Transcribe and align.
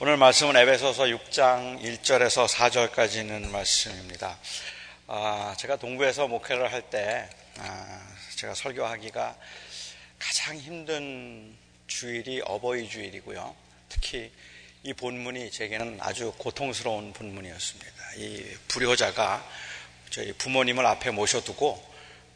오늘 0.00 0.16
말씀은 0.16 0.54
에베소서 0.54 1.06
6장 1.06 1.82
1절에서 1.82 2.46
4절까지 2.46 3.16
있는 3.16 3.50
말씀입니다. 3.50 4.38
아, 5.08 5.56
제가 5.58 5.74
동부에서 5.74 6.28
목회를 6.28 6.72
할때 6.72 7.28
아, 7.58 8.00
제가 8.36 8.54
설교하기가 8.54 9.36
가장 10.20 10.56
힘든 10.56 11.52
주일이 11.88 12.40
어버이 12.44 12.88
주일이고요. 12.88 13.56
특히 13.88 14.30
이 14.84 14.94
본문이 14.94 15.50
제게는 15.50 15.98
아주 16.00 16.32
고통스러운 16.38 17.12
본문이었습니다. 17.12 18.14
이 18.18 18.56
불효자가 18.68 19.44
저희 20.10 20.32
부모님을 20.32 20.86
앞에 20.86 21.10
모셔두고 21.10 21.87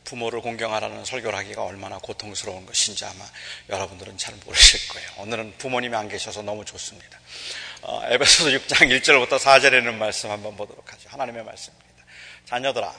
부모를 0.05 0.41
공경하라는 0.41 1.05
설교를 1.05 1.39
하기가 1.39 1.65
얼마나 1.65 1.99
고통스러운 1.99 2.67
것인지 2.67 3.05
아마 3.05 3.25
여러분들은 3.69 4.19
잘 4.19 4.35
모르실 4.45 4.89
거예요. 4.89 5.09
오늘은 5.19 5.55
부모님이 5.59 5.95
안 5.97 6.09
계셔서 6.09 6.43
너무 6.43 6.65
좋습니다. 6.65 7.21
어, 7.83 8.03
에베소서 8.07 8.51
6장 8.51 9.01
1절부터 9.01 9.39
4절에 9.39 9.79
있는 9.79 9.99
말씀 9.99 10.31
한번 10.31 10.57
보도록 10.57 10.93
하죠. 10.93 11.09
하나님의 11.09 11.45
말씀입니다. 11.45 12.05
자녀들아, 12.47 12.95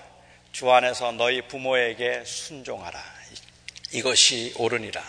주 0.51 0.71
안에서 0.71 1.11
너희 1.11 1.41
부모에게 1.47 2.23
순종하라. 2.25 3.01
이것이 3.91 4.53
옳으니라. 4.57 5.03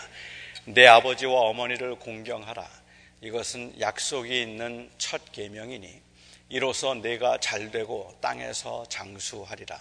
내 0.65 0.87
아버지와 0.87 1.41
어머니를 1.41 1.95
공경하라. 1.95 2.67
이것은 3.21 3.79
약속이 3.79 4.41
있는 4.41 4.89
첫 4.97 5.31
계명이니 5.31 6.01
이로써 6.49 6.93
내가 6.93 7.39
잘되고 7.39 8.17
땅에서 8.21 8.85
장수하리라. 8.89 9.79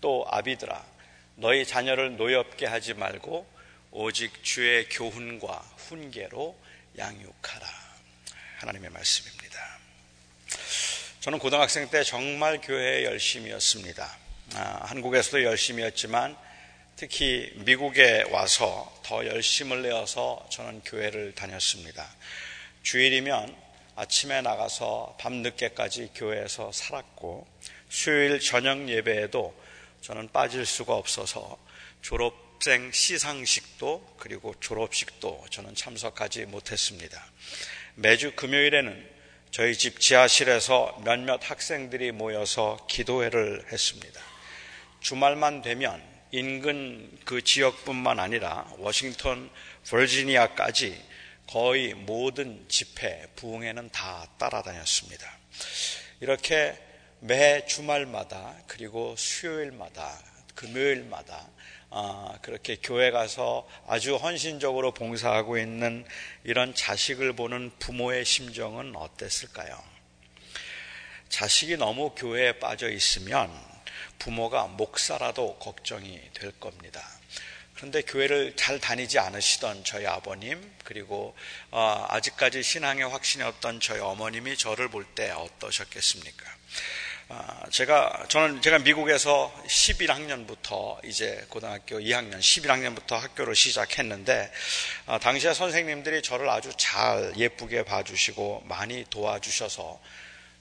또 0.00 0.24
아비들아 0.28 0.84
너희 1.40 1.64
자녀를 1.64 2.18
노엽게 2.18 2.66
하지 2.66 2.92
말고 2.92 3.46
오직 3.92 4.44
주의 4.44 4.86
교훈과 4.90 5.54
훈계로 5.88 6.54
양육하라. 6.98 7.66
하나님의 8.58 8.90
말씀입니다. 8.90 9.78
저는 11.20 11.38
고등학생 11.38 11.88
때 11.88 12.04
정말 12.04 12.60
교회에 12.60 13.04
열심이었습니다. 13.04 14.18
아, 14.56 14.80
한국에서도 14.84 15.42
열심이었지만 15.44 16.36
특히 16.96 17.50
미국에 17.56 18.24
와서 18.30 19.00
더 19.02 19.24
열심을 19.26 19.80
내어서 19.80 20.46
저는 20.50 20.82
교회를 20.84 21.34
다녔습니다. 21.34 22.06
주일이면 22.82 23.56
아침에 23.96 24.42
나가서 24.42 25.16
밤늦게까지 25.18 26.10
교회에서 26.14 26.70
살았고 26.70 27.46
수요일 27.88 28.40
저녁 28.40 28.86
예배에도 28.90 29.69
저는 30.00 30.28
빠질 30.32 30.64
수가 30.64 30.94
없어서 30.94 31.58
졸업생 32.02 32.90
시상식도 32.92 34.16
그리고 34.18 34.54
졸업식도 34.60 35.46
저는 35.50 35.74
참석하지 35.74 36.46
못했습니다. 36.46 37.24
매주 37.94 38.32
금요일에는 38.34 39.20
저희 39.50 39.76
집 39.76 40.00
지하실에서 40.00 41.02
몇몇 41.04 41.40
학생들이 41.42 42.12
모여서 42.12 42.86
기도회를 42.88 43.66
했습니다. 43.72 44.20
주말만 45.00 45.62
되면 45.62 46.02
인근 46.30 47.10
그 47.24 47.42
지역뿐만 47.42 48.20
아니라 48.20 48.66
워싱턴, 48.78 49.50
버지니아까지 49.88 51.02
거의 51.48 51.94
모든 51.94 52.64
집회, 52.68 53.26
부흥회는 53.34 53.90
다 53.90 54.28
따라다녔습니다. 54.38 55.38
이렇게 56.20 56.78
매 57.20 57.66
주말마다 57.66 58.54
그리고 58.66 59.14
수요일마다 59.16 60.18
금요일마다 60.54 61.48
아, 61.90 62.38
그렇게 62.40 62.76
교회 62.82 63.10
가서 63.10 63.68
아주 63.86 64.16
헌신적으로 64.16 64.92
봉사하고 64.92 65.58
있는 65.58 66.06
이런 66.44 66.74
자식을 66.74 67.34
보는 67.34 67.72
부모의 67.78 68.24
심정은 68.24 68.94
어땠을까요? 68.96 69.82
자식이 71.28 71.76
너무 71.76 72.14
교회에 72.14 72.58
빠져 72.58 72.88
있으면 72.88 73.50
부모가 74.18 74.66
목사라도 74.66 75.56
걱정이 75.58 76.20
될 76.32 76.52
겁니다. 76.52 77.06
그런데 77.74 78.02
교회를 78.02 78.56
잘 78.56 78.78
다니지 78.78 79.18
않으시던 79.18 79.84
저희 79.84 80.06
아버님 80.06 80.72
그리고 80.84 81.34
어, 81.70 82.06
아직까지 82.08 82.62
신앙의 82.62 83.08
확신이 83.08 83.42
없던 83.42 83.80
저희 83.80 84.00
어머님이 84.00 84.56
저를 84.56 84.88
볼 84.88 85.06
때 85.14 85.30
어떠셨겠습니까? 85.30 86.44
아, 87.32 87.64
제가 87.70 88.24
저는 88.28 88.60
제가 88.60 88.80
미국에서 88.80 89.54
11학년부터 89.68 90.98
이제 91.04 91.44
고등학교 91.48 92.00
2학년 92.00 92.40
11학년부터 92.40 93.20
학교를 93.20 93.54
시작했는데 93.54 94.50
아, 95.06 95.18
당시에 95.20 95.54
선생님들이 95.54 96.22
저를 96.22 96.48
아주 96.50 96.72
잘 96.76 97.32
예쁘게 97.36 97.84
봐주시고 97.84 98.64
많이 98.66 99.04
도와주셔서 99.10 100.00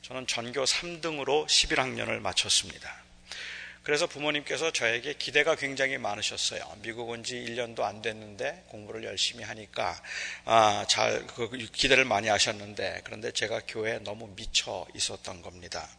저는 0.04 0.28
전교 0.28 0.64
3등으로 0.64 1.48
11학년을 1.48 2.20
마쳤습니다. 2.20 2.96
그래서 3.82 4.06
부모님께서 4.06 4.72
저에게 4.72 5.14
기대가 5.14 5.56
굉장히 5.56 5.98
많으셨어요. 5.98 6.62
미국 6.84 7.10
온 7.10 7.24
지 7.24 7.34
1년도 7.38 7.82
안 7.82 8.04
됐는데 8.04 8.66
공부를 8.68 9.06
열심히 9.06 9.44
하니까 9.44 10.00
아, 10.46 10.86
잘 10.88 11.26
그 11.26 11.50
기대를 11.50 12.06
많이 12.06 12.28
하셨는데 12.28 13.02
그런데 13.06 13.32
제가 13.32 13.62
교회에 13.68 13.98
너무 14.04 14.32
미쳐 14.36 14.86
있었던 14.94 15.42
겁니다. 15.42 15.90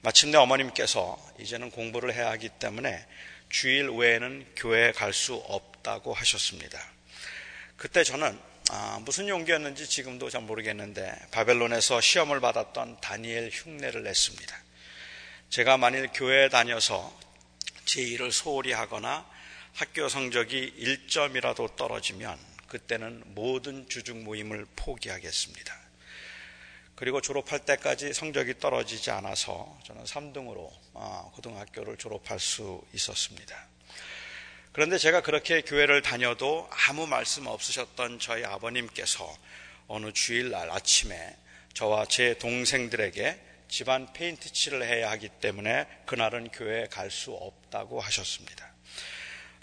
마침내 0.00 0.38
어머님께서 0.38 1.18
이제는 1.40 1.70
공부를 1.70 2.14
해야 2.14 2.30
하기 2.30 2.48
때문에 2.50 3.04
주일 3.48 3.88
외에는 3.88 4.46
교회에 4.56 4.92
갈 4.92 5.12
수 5.12 5.34
없다고 5.34 6.12
하셨습니다. 6.14 6.78
그때 7.76 8.04
저는 8.04 8.38
아, 8.70 9.00
무슨 9.02 9.28
용기였는지 9.28 9.88
지금도 9.88 10.28
잘 10.28 10.42
모르겠는데 10.42 11.10
바벨론에서 11.30 12.00
시험을 12.00 12.40
받았던 12.40 13.00
다니엘 13.00 13.50
흉내를 13.52 14.02
냈습니다. 14.02 14.62
제가 15.48 15.78
만일 15.78 16.08
교회에 16.12 16.50
다녀서 16.50 17.18
제 17.86 18.02
일을 18.02 18.30
소홀히 18.30 18.72
하거나 18.72 19.26
학교 19.72 20.08
성적이 20.08 20.74
1점이라도 20.78 21.76
떨어지면 21.76 22.38
그때는 22.66 23.22
모든 23.28 23.88
주중 23.88 24.24
모임을 24.24 24.66
포기하겠습니다. 24.76 25.87
그리고 26.98 27.20
졸업할 27.20 27.60
때까지 27.60 28.12
성적이 28.12 28.58
떨어지지 28.58 29.12
않아서 29.12 29.78
저는 29.86 30.02
3등으로 30.02 30.68
어, 30.94 31.30
고등학교를 31.36 31.96
졸업할 31.96 32.40
수 32.40 32.82
있었습니다. 32.92 33.56
그런데 34.72 34.98
제가 34.98 35.22
그렇게 35.22 35.60
교회를 35.60 36.02
다녀도 36.02 36.68
아무 36.88 37.06
말씀 37.06 37.46
없으셨던 37.46 38.18
저희 38.18 38.44
아버님께서 38.44 39.32
어느 39.86 40.12
주일날 40.12 40.72
아침에 40.72 41.36
저와 41.72 42.06
제 42.06 42.36
동생들에게 42.36 43.44
집안 43.68 44.12
페인트 44.12 44.52
칠을 44.52 44.82
해야 44.82 45.08
하기 45.12 45.28
때문에 45.28 45.86
그날은 46.04 46.48
교회에 46.48 46.88
갈 46.88 47.12
수 47.12 47.30
없다고 47.30 48.00
하셨습니다. 48.00 48.72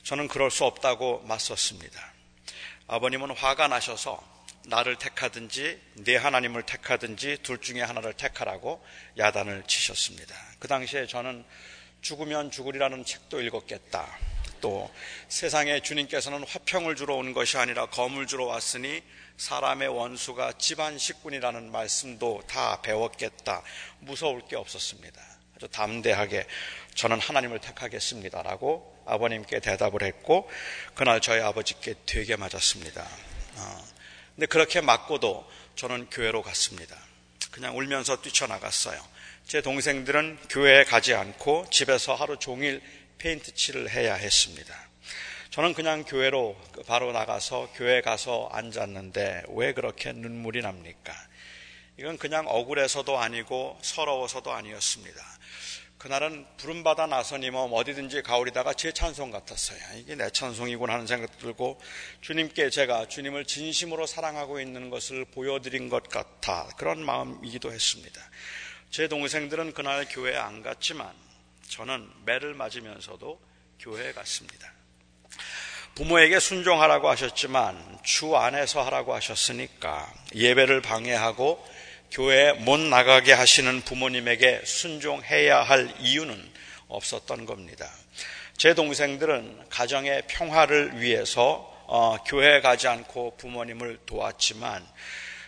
저는 0.04 0.30
그럴 0.30 0.52
수 0.52 0.64
없다고 0.64 1.24
맞섰습니다. 1.28 2.14
아버님은 2.88 3.32
화가 3.32 3.68
나셔서 3.68 4.35
나를 4.68 4.98
택하든지 4.98 5.80
내 5.96 6.16
하나님을 6.16 6.64
택하든지 6.64 7.40
둘 7.44 7.62
중에 7.62 7.82
하나를 7.82 8.14
택하라고 8.14 8.84
야단을 9.18 9.64
치셨습니다. 9.68 10.36
그 10.60 10.68
당시에 10.68 11.08
저는 11.08 11.46
죽으면 12.02 12.52
죽으리라는 12.52 13.06
책도 13.06 13.42
읽었겠다. 13.42 14.08
또 14.62 14.92
세상에 15.28 15.82
주님께서는 15.82 16.44
화평을 16.48 16.96
주러 16.96 17.16
온 17.16 17.34
것이 17.34 17.58
아니라 17.58 17.86
검을 17.88 18.26
주러 18.26 18.46
왔으니 18.46 19.04
사람의 19.38 19.90
원수가 19.90 20.54
집안 20.54 20.98
식군이라는 20.98 21.72
말씀도 21.72 22.44
다 22.48 22.82
배웠겠다. 22.82 23.62
무서울 24.00 24.48
게 24.48 24.56
없었습니다. 24.56 25.22
아주 25.56 25.68
담대하게 25.68 26.48
저는 26.96 27.20
하나님을 27.20 27.60
택하겠습니다라고 27.60 29.04
아버님께 29.06 29.60
대답을 29.60 30.04
했고 30.04 30.50
그날 30.96 31.22
저희 31.22 31.42
아버지께 31.42 31.96
되게 32.06 32.36
맞았습니다. 32.36 33.06
어, 33.58 33.95
근데 34.36 34.48
그렇게 34.48 34.82
맞고도 34.82 35.50
저는 35.76 36.10
교회로 36.10 36.42
갔습니다. 36.42 36.98
그냥 37.52 37.78
울면서 37.78 38.22
뛰쳐나갔어요. 38.22 39.02
제 39.48 39.62
동생들은 39.62 40.40
교회에 40.50 40.84
가지 40.84 41.14
않고 41.14 41.68
집에서 41.72 42.16
하루 42.16 42.38
종일 42.38 42.82
페인트 43.18 43.54
칠을 43.54 43.90
해야 43.90 44.16
했습니다. 44.16 44.76
저는 45.52 45.74
그냥 45.74 46.04
교회로 46.04 46.60
바로 46.86 47.14
나가서 47.14 47.72
교회 47.76 48.02
가서 48.02 48.50
앉았는데 48.52 49.44
왜 49.56 49.74
그렇게 49.74 50.12
눈물이 50.12 50.62
납니까? 50.62 51.14
이건 51.98 52.18
그냥 52.18 52.46
억울해서도 52.48 53.18
아니고 53.18 53.80
서러워서도 53.82 54.52
아니었습니다. 54.52 55.24
그날은 55.98 56.46
부름받아 56.58 57.08
나서니 57.08 57.50
뭐 57.52 57.66
어디든지 57.74 58.22
가오리다가 58.22 58.74
제 58.74 58.92
찬송 58.92 59.32
같았어요. 59.32 59.80
이게 59.98 60.16
내 60.16 60.30
찬송이구나 60.30 60.94
하는 60.94 61.08
생각 61.08 61.38
들고 61.40 61.80
주님께 62.22 62.70
제가 62.70 63.08
주님을 63.08 63.46
진심으로 63.46 64.06
사랑하고 64.06 64.60
있는 64.60 64.90
것을 64.90 65.26
보여드린 65.26 65.90
것 65.90 66.10
같아 66.10 66.68
그런 66.78 67.04
마음이기도 67.04 67.72
했습니다. 67.72 68.22
제 68.92 69.08
동생들은 69.08 69.74
그날 69.74 70.06
교회에 70.10 70.38
안 70.38 70.62
갔지만 70.62 71.12
저는 71.70 72.10
매를 72.26 72.54
맞으면서도 72.54 73.40
교회에 73.80 74.14
갔습니다. 74.14 74.72
부모에게 75.96 76.40
순종하라고 76.40 77.10
하셨지만 77.10 78.00
주 78.04 78.36
안에서 78.36 78.84
하라고 78.84 79.14
하셨으니까 79.16 80.14
예배를 80.36 80.82
방해하고 80.82 81.66
교회에 82.16 82.54
못 82.54 82.80
나가게 82.80 83.34
하시는 83.34 83.82
부모님에게 83.82 84.62
순종해야 84.64 85.62
할 85.62 85.94
이유는 86.00 86.50
없었던 86.88 87.46
겁니다. 87.46 87.92
제 88.56 88.74
동생들은 88.74 89.66
가정의 89.70 90.24
평화를 90.28 91.02
위해서 91.02 91.70
어, 91.88 92.16
교회에 92.24 92.62
가지 92.62 92.88
않고 92.88 93.36
부모님을 93.36 94.00
도왔지만 94.06 94.88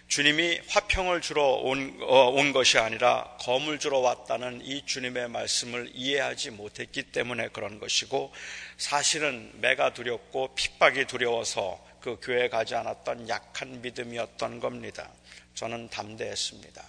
주님이 0.10 0.60
화평을 0.68 1.22
주러 1.22 1.46
온, 1.46 2.00
어, 2.02 2.32
온 2.32 2.52
것이 2.52 2.78
아니라 2.78 3.38
검을 3.40 3.80
주러 3.80 4.00
왔다는 4.00 4.60
이 4.62 4.86
주님의 4.86 5.30
말씀을 5.30 5.92
이해하지 5.94 6.52
못했기 6.52 7.04
때문에 7.04 7.48
그런 7.54 7.80
것이고 7.80 8.34
사실은 8.76 9.54
매가 9.62 9.94
두렵고 9.94 10.54
핍박이 10.54 11.06
두려워서 11.06 11.82
그 12.02 12.20
교회에 12.22 12.50
가지 12.50 12.76
않았던 12.76 13.30
약한 13.30 13.82
믿음이었던 13.82 14.60
겁니다. 14.60 15.10
저는 15.58 15.90
담대했습니다. 15.90 16.84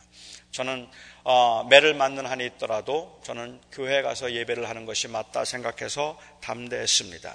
저는 0.50 0.88
어, 1.24 1.64
매를 1.70 1.94
맞는 1.94 2.26
한이 2.26 2.44
있더라도 2.44 3.18
저는 3.24 3.62
교회에 3.72 4.02
가서 4.02 4.32
예배를 4.32 4.68
하는 4.68 4.84
것이 4.84 5.08
맞다 5.08 5.46
생각해서 5.46 6.20
담대했습니다. 6.42 7.34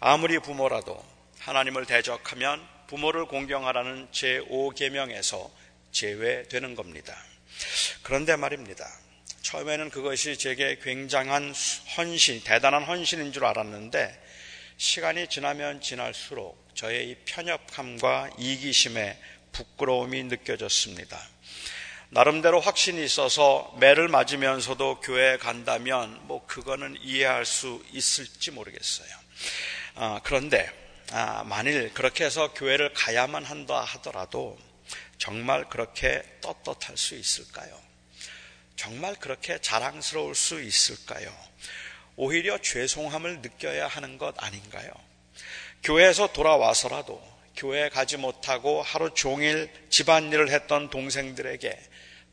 아무리 0.00 0.38
부모라도 0.38 1.02
하나님을 1.38 1.86
대적하면 1.86 2.60
부모를 2.86 3.24
공경하라는 3.24 4.08
제5계명에서 4.12 5.50
제외되는 5.92 6.74
겁니다. 6.74 7.16
그런데 8.02 8.36
말입니다. 8.36 8.86
처음에는 9.40 9.88
그것이 9.88 10.36
제게 10.36 10.78
굉장한 10.82 11.54
헌신, 11.96 12.44
대단한 12.44 12.84
헌신인 12.84 13.32
줄 13.32 13.46
알았는데 13.46 14.22
시간이 14.76 15.28
지나면 15.28 15.80
지날수록 15.80 16.68
저의 16.74 17.08
이 17.08 17.14
편협함과 17.24 18.30
이기심에 18.38 19.18
부끄러움이 19.58 20.22
느껴졌습니다. 20.24 21.18
나름대로 22.10 22.60
확신이 22.60 23.04
있어서 23.04 23.74
매를 23.80 24.06
맞으면서도 24.08 25.00
교회에 25.00 25.36
간다면 25.36 26.18
뭐 26.28 26.46
그거는 26.46 26.96
이해할 27.02 27.44
수 27.44 27.84
있을지 27.92 28.52
모르겠어요. 28.52 29.08
아, 29.96 30.20
그런데 30.22 30.70
아, 31.10 31.42
만일 31.44 31.92
그렇게 31.92 32.24
해서 32.24 32.52
교회를 32.54 32.94
가야만 32.94 33.44
한다 33.44 33.80
하더라도 33.80 34.56
정말 35.18 35.68
그렇게 35.68 36.22
떳떳할 36.40 36.96
수 36.96 37.16
있을까요? 37.16 37.76
정말 38.76 39.16
그렇게 39.16 39.60
자랑스러울 39.60 40.36
수 40.36 40.62
있을까요? 40.62 41.34
오히려 42.14 42.58
죄송함을 42.58 43.40
느껴야 43.40 43.88
하는 43.88 44.18
것 44.18 44.40
아닌가요? 44.42 44.92
교회에서 45.82 46.32
돌아와서라도 46.32 47.37
교회에 47.58 47.88
가지 47.88 48.16
못하고 48.16 48.82
하루 48.82 49.12
종일 49.12 49.68
집안일을 49.90 50.50
했던 50.50 50.90
동생들에게 50.90 51.76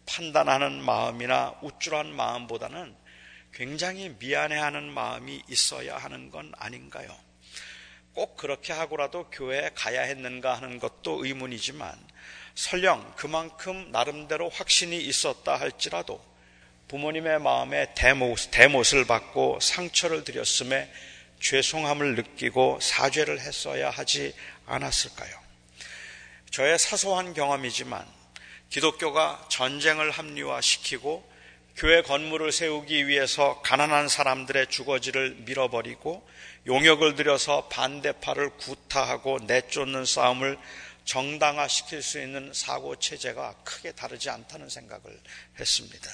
판단하는 0.05 0.83
마음이나 0.83 1.55
우쭐한 1.63 2.15
마음보다는 2.15 2.95
굉장히 3.51 4.15
미안해하는 4.19 4.83
마음이 4.83 5.41
있어야 5.49 5.97
하는 5.97 6.29
건 6.29 6.53
아닌가요? 6.57 7.09
꼭 8.13 8.37
그렇게 8.37 8.71
하고라도 8.71 9.29
교회에 9.31 9.71
가야 9.73 10.03
했는가 10.03 10.53
하는 10.53 10.79
것도 10.79 11.25
의문이지만 11.25 11.97
설령 12.53 13.13
그만큼 13.17 13.91
나름대로 13.91 14.49
확신이 14.49 15.01
있었다 15.01 15.55
할지라도 15.55 16.23
부모님의 16.87 17.39
마음에 17.39 17.91
대못, 17.95 18.51
대못을 18.51 19.05
받고 19.05 19.59
상처를 19.59 20.23
드렸음에 20.23 20.91
죄송함을 21.41 22.15
느끼고 22.15 22.79
사죄를 22.79 23.39
했어야 23.39 23.89
하지 23.89 24.33
않았을까요? 24.65 25.45
저의 26.51 26.79
사소한 26.79 27.33
경험이지만 27.33 28.05
기독교가 28.69 29.47
전쟁을 29.49 30.11
합리화시키고 30.11 31.35
교회 31.75 32.01
건물을 32.01 32.53
세우기 32.53 33.07
위해서 33.07 33.61
가난한 33.61 34.07
사람들의 34.07 34.67
주거지를 34.67 35.35
밀어버리고 35.39 36.25
용역을 36.67 37.15
들여서 37.15 37.67
반대파를 37.67 38.51
구타하고 38.57 39.39
내쫓는 39.39 40.05
싸움을 40.05 40.57
정당화시킬 41.03 42.01
수 42.01 42.19
있는 42.19 42.51
사고 42.53 42.95
체제가 42.95 43.53
크게 43.63 43.91
다르지 43.91 44.29
않다는 44.29 44.69
생각을 44.69 45.03
했습니다. 45.59 46.09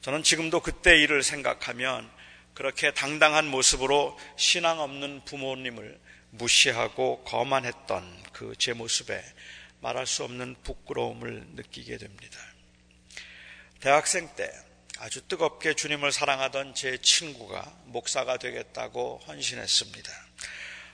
저는 0.00 0.22
지금도 0.22 0.60
그때 0.60 0.96
일을 0.96 1.22
생각하면 1.22 2.08
그렇게 2.54 2.92
당당한 2.92 3.46
모습으로 3.46 4.18
신앙 4.36 4.80
없는 4.80 5.24
부모님을 5.24 6.00
무시하고 6.30 7.24
거만했던 7.24 8.22
그 8.32 8.54
제 8.58 8.72
모습에 8.72 9.22
말할 9.80 10.06
수 10.06 10.24
없는 10.24 10.56
부끄러움을 10.62 11.44
느끼게 11.54 11.98
됩니다. 11.98 12.38
대학생 13.80 14.28
때 14.34 14.50
아주 14.98 15.22
뜨겁게 15.28 15.74
주님을 15.74 16.10
사랑하던 16.10 16.74
제 16.74 16.98
친구가 16.98 17.72
목사가 17.84 18.36
되겠다고 18.36 19.20
헌신했습니다. 19.26 20.10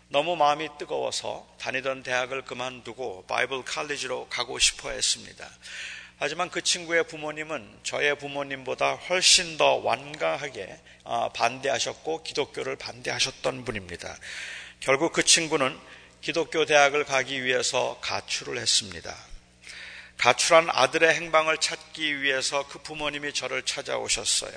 너무 0.08 0.36
마음이 0.36 0.68
뜨거워서 0.78 1.48
다니던 1.58 2.02
대학을 2.02 2.42
그만두고 2.44 3.24
바이블 3.26 3.64
칼리지로 3.64 4.28
가고 4.28 4.58
싶어 4.58 4.90
했습니다. 4.90 5.48
하지만 6.18 6.50
그 6.50 6.62
친구의 6.62 7.06
부모님은 7.06 7.80
저의 7.82 8.16
부모님보다 8.18 8.94
훨씬 8.94 9.56
더 9.56 9.76
완강하게 9.76 10.78
아, 11.04 11.30
반대하셨고 11.30 12.22
기독교를 12.22 12.76
반대하셨던 12.76 13.64
분입니다. 13.64 14.16
결국 14.84 15.14
그 15.14 15.24
친구는 15.24 15.74
기독교 16.20 16.66
대학을 16.66 17.04
가기 17.04 17.42
위해서 17.42 17.96
가출을 18.02 18.58
했습니다. 18.58 19.16
가출한 20.18 20.68
아들의 20.70 21.14
행방을 21.14 21.56
찾기 21.56 22.20
위해서 22.20 22.68
그 22.68 22.80
부모님이 22.80 23.32
저를 23.32 23.62
찾아오셨어요. 23.62 24.52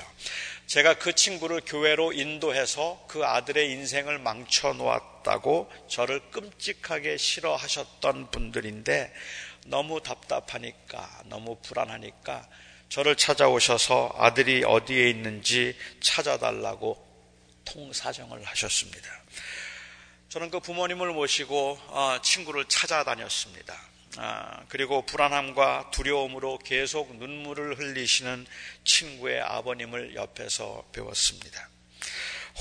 제가 0.65 0.95
그 0.95 1.15
친구를 1.15 1.61
교회로 1.65 2.11
인도해서 2.11 3.05
그 3.07 3.23
아들의 3.23 3.71
인생을 3.71 4.19
망쳐 4.19 4.73
놓았다고 4.73 5.71
저를 5.87 6.19
끔찍하게 6.31 7.15
싫어하셨던 7.15 8.29
분들인데 8.29 9.13
너무 9.67 10.03
답답하니까, 10.03 11.21
너무 11.27 11.57
불안하니까 11.61 12.45
저를 12.89 13.15
찾아오셔서 13.15 14.15
아들이 14.17 14.65
어디에 14.65 15.09
있는지 15.09 15.73
찾아달라고 16.01 17.01
통사정을 17.63 18.43
하셨습니다. 18.43 19.09
저는 20.29 20.49
그 20.49 20.59
부모님을 20.59 21.13
모시고 21.13 21.79
어, 21.87 22.19
친구를 22.21 22.65
찾아다녔습니다. 22.65 23.81
아, 24.17 24.65
그리고 24.67 25.05
불안함과 25.05 25.91
두려움으로 25.91 26.57
계속 26.57 27.15
눈물을 27.15 27.79
흘리시는 27.79 28.45
친구의 28.83 29.39
아버님을 29.39 30.15
옆에서 30.15 30.83
배웠습니다. 30.91 31.69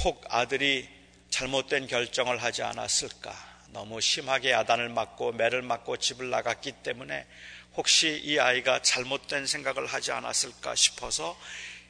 혹 0.05 0.25
아들이 0.29 0.89
잘못된 1.31 1.89
결정을 1.89 2.41
하지 2.41 2.63
않았을까? 2.63 3.35
너무 3.71 4.01
심하게 4.01 4.53
야단을 4.53 4.89
맞고 4.91 5.33
매를 5.33 5.63
맞고 5.63 5.97
집을 5.97 6.31
나갔기 6.31 6.71
때문에 6.85 7.27
혹시 7.75 8.21
이 8.23 8.39
아이가 8.39 8.81
잘못된 8.81 9.45
생각을 9.45 9.87
하지 9.87 10.13
않았을까 10.13 10.77
싶어서 10.77 11.37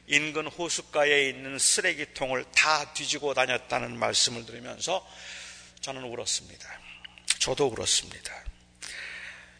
인근 0.07 0.47
호숫가에 0.47 1.29
있는 1.29 1.59
쓰레기통을 1.59 2.45
다 2.55 2.93
뒤지고 2.93 3.35
다녔다는 3.35 3.99
말씀을 3.99 4.47
들으면서 4.47 5.05
저는 5.81 6.03
울었습니다. 6.03 6.79
저도 7.39 7.67
울었습니다. 7.67 8.43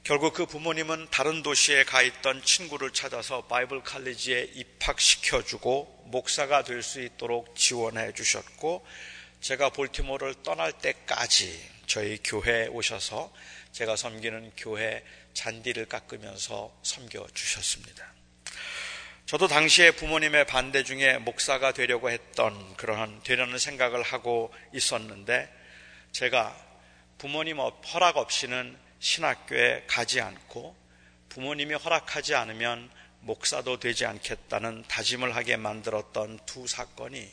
결국 0.03 0.33
그 0.33 0.45
부모님은 0.45 1.07
다른 1.11 1.43
도시에 1.43 1.83
가 1.83 2.01
있던 2.01 2.41
친구를 2.41 2.91
찾아서 2.93 3.45
바이블 3.45 3.83
칼리지에 3.83 4.51
입학시켜주고 4.53 6.05
목사가 6.07 6.63
될 6.63 6.81
수 6.81 7.01
있도록 7.01 7.55
지원해 7.55 8.13
주셨고 8.13 8.85
제가 9.41 9.69
볼티모어를 9.69 10.35
떠날 10.43 10.71
때까지 10.71 11.61
저희 11.87 12.17
교회에 12.23 12.67
오셔서 12.67 13.33
제가 13.73 13.95
섬기는 13.95 14.53
교회 14.57 15.03
잔디를 15.33 15.85
깎으면서 15.87 16.75
섬겨 16.83 17.27
주셨습니다. 17.33 18.13
저도 19.25 19.49
당시에 19.49 19.91
부모님의 19.91 20.45
반대 20.47 20.83
중에 20.83 21.17
목사가 21.17 21.73
되려고 21.73 22.09
했던 22.09 22.75
그러한 22.77 23.21
되려는 23.23 23.57
생각을 23.57 24.01
하고 24.01 24.53
있었는데 24.73 25.56
제가 26.17 26.51
부모님 27.19 27.59
허락 27.59 28.17
없이는 28.17 28.75
신학교에 28.97 29.83
가지 29.85 30.19
않고 30.19 30.75
부모님이 31.29 31.75
허락하지 31.75 32.33
않으면 32.33 32.89
목사도 33.19 33.79
되지 33.79 34.07
않겠다는 34.07 34.85
다짐을 34.87 35.35
하게 35.35 35.57
만들었던 35.57 36.39
두 36.47 36.65
사건이 36.65 37.31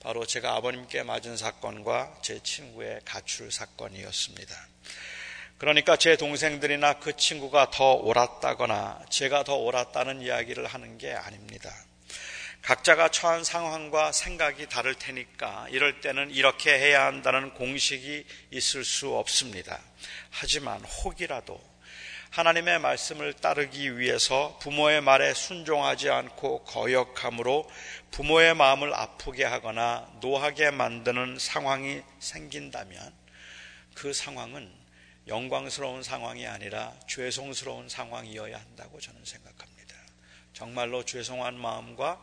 바로 0.00 0.26
제가 0.26 0.56
아버님께 0.56 1.04
맞은 1.04 1.36
사건과 1.36 2.18
제 2.22 2.40
친구의 2.42 3.02
가출 3.04 3.52
사건이었습니다. 3.52 4.68
그러니까 5.58 5.96
제 5.96 6.16
동생들이나 6.16 6.98
그 6.98 7.14
친구가 7.16 7.70
더 7.70 7.92
옳았다거나 7.92 9.04
제가 9.10 9.44
더 9.44 9.54
옳았다는 9.58 10.22
이야기를 10.22 10.66
하는 10.66 10.98
게 10.98 11.12
아닙니다. 11.12 11.72
각자가 12.64 13.10
처한 13.10 13.44
상황과 13.44 14.12
생각이 14.12 14.70
다를 14.70 14.94
테니까 14.94 15.66
이럴 15.68 16.00
때는 16.00 16.30
이렇게 16.30 16.72
해야 16.72 17.04
한다는 17.04 17.52
공식이 17.52 18.24
있을 18.52 18.84
수 18.84 19.14
없습니다. 19.14 19.78
하지만 20.30 20.82
혹이라도 20.82 21.60
하나님의 22.30 22.78
말씀을 22.78 23.34
따르기 23.34 23.98
위해서 23.98 24.58
부모의 24.62 25.02
말에 25.02 25.34
순종하지 25.34 26.08
않고 26.08 26.64
거역함으로 26.64 27.68
부모의 28.10 28.54
마음을 28.54 28.94
아프게 28.94 29.44
하거나 29.44 30.10
노하게 30.22 30.70
만드는 30.70 31.38
상황이 31.38 32.00
생긴다면 32.18 33.12
그 33.94 34.14
상황은 34.14 34.72
영광스러운 35.28 36.02
상황이 36.02 36.46
아니라 36.46 36.94
죄송스러운 37.08 37.90
상황이어야 37.90 38.58
한다고 38.58 38.98
저는 39.00 39.22
생각합니다. 39.22 39.74
정말로 40.54 41.04
죄송한 41.04 41.58
마음과 41.58 42.22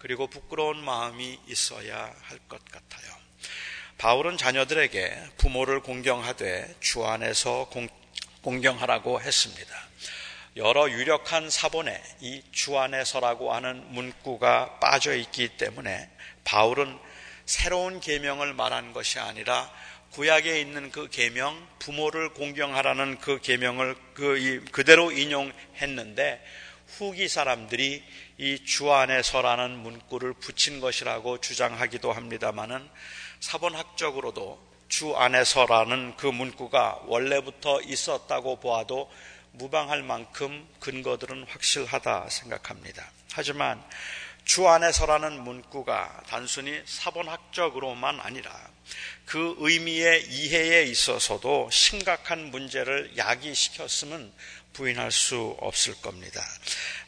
그리고 0.00 0.26
부끄러운 0.26 0.82
마음이 0.84 1.38
있어야 1.46 2.12
할 2.22 2.38
것 2.48 2.64
같아요. 2.64 3.14
바울은 3.98 4.38
자녀들에게 4.38 5.32
부모를 5.36 5.80
공경하되 5.80 6.74
주 6.80 7.04
안에서 7.06 7.68
공, 7.70 7.86
공경하라고 8.42 9.20
했습니다. 9.20 9.74
여러 10.56 10.90
유력한 10.90 11.48
사본에 11.50 12.02
이 12.20 12.42
주 12.50 12.78
안에서라고 12.78 13.52
하는 13.54 13.84
문구가 13.92 14.80
빠져 14.80 15.14
있기 15.14 15.48
때문에 15.56 16.10
바울은 16.44 16.98
새로운 17.46 18.00
계명을 18.00 18.54
말한 18.54 18.92
것이 18.92 19.18
아니라 19.18 19.70
구약에 20.12 20.60
있는 20.60 20.90
그 20.90 21.08
계명 21.08 21.68
부모를 21.78 22.30
공경하라는 22.34 23.18
그 23.20 23.38
계명을 23.40 23.96
그 24.14 24.64
그대로 24.72 25.12
인용했는데 25.12 26.42
후기 26.98 27.28
사람들이 27.28 28.02
이 28.38 28.64
주 28.64 28.92
안에 28.92 29.22
서라는 29.22 29.78
문구를 29.78 30.34
붙인 30.34 30.80
것이라고 30.80 31.40
주장하기도 31.40 32.12
합니다마는 32.12 32.88
사본학적으로도 33.40 34.70
주 34.88 35.16
안에서라는 35.16 36.16
그 36.16 36.26
문구가 36.26 37.00
원래부터 37.06 37.82
있었다고 37.82 38.60
보아도 38.60 39.10
무방할 39.52 40.02
만큼 40.02 40.68
근거들은 40.80 41.46
확실하다 41.48 42.28
생각합니다. 42.28 43.10
하지만 43.32 43.82
주 44.44 44.66
안에서라는 44.68 45.42
문구가 45.44 46.22
단순히 46.26 46.80
사본학적으로만 46.86 48.20
아니라 48.20 48.50
그 49.26 49.54
의미의 49.58 50.26
이해에 50.28 50.82
있어서도 50.84 51.68
심각한 51.70 52.50
문제를 52.50 53.16
야기시켰음은 53.16 54.32
부인할 54.72 55.12
수 55.12 55.56
없을 55.60 55.94
겁니다. 56.00 56.42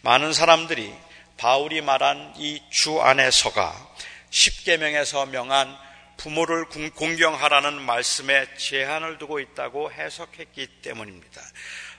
많은 0.03 0.33
사람들이 0.33 0.93
바울이 1.37 1.81
말한 1.81 2.35
이 2.37 2.61
주 2.71 3.01
안에서가 3.01 3.95
십계명에서 4.31 5.27
명한 5.27 5.77
부모를 6.17 6.67
공경하라는 6.95 7.81
말씀에 7.81 8.47
제한을 8.57 9.19
두고 9.19 9.41
있다고 9.41 9.93
해석했기 9.93 10.67
때문입니다. 10.83 11.41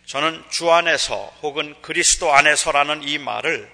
저는 0.05 0.43
주 0.50 0.72
안에서 0.72 1.34
혹은 1.41 1.75
그리스도 1.82 2.34
안에서라는 2.34 3.03
이 3.03 3.17
말을 3.17 3.70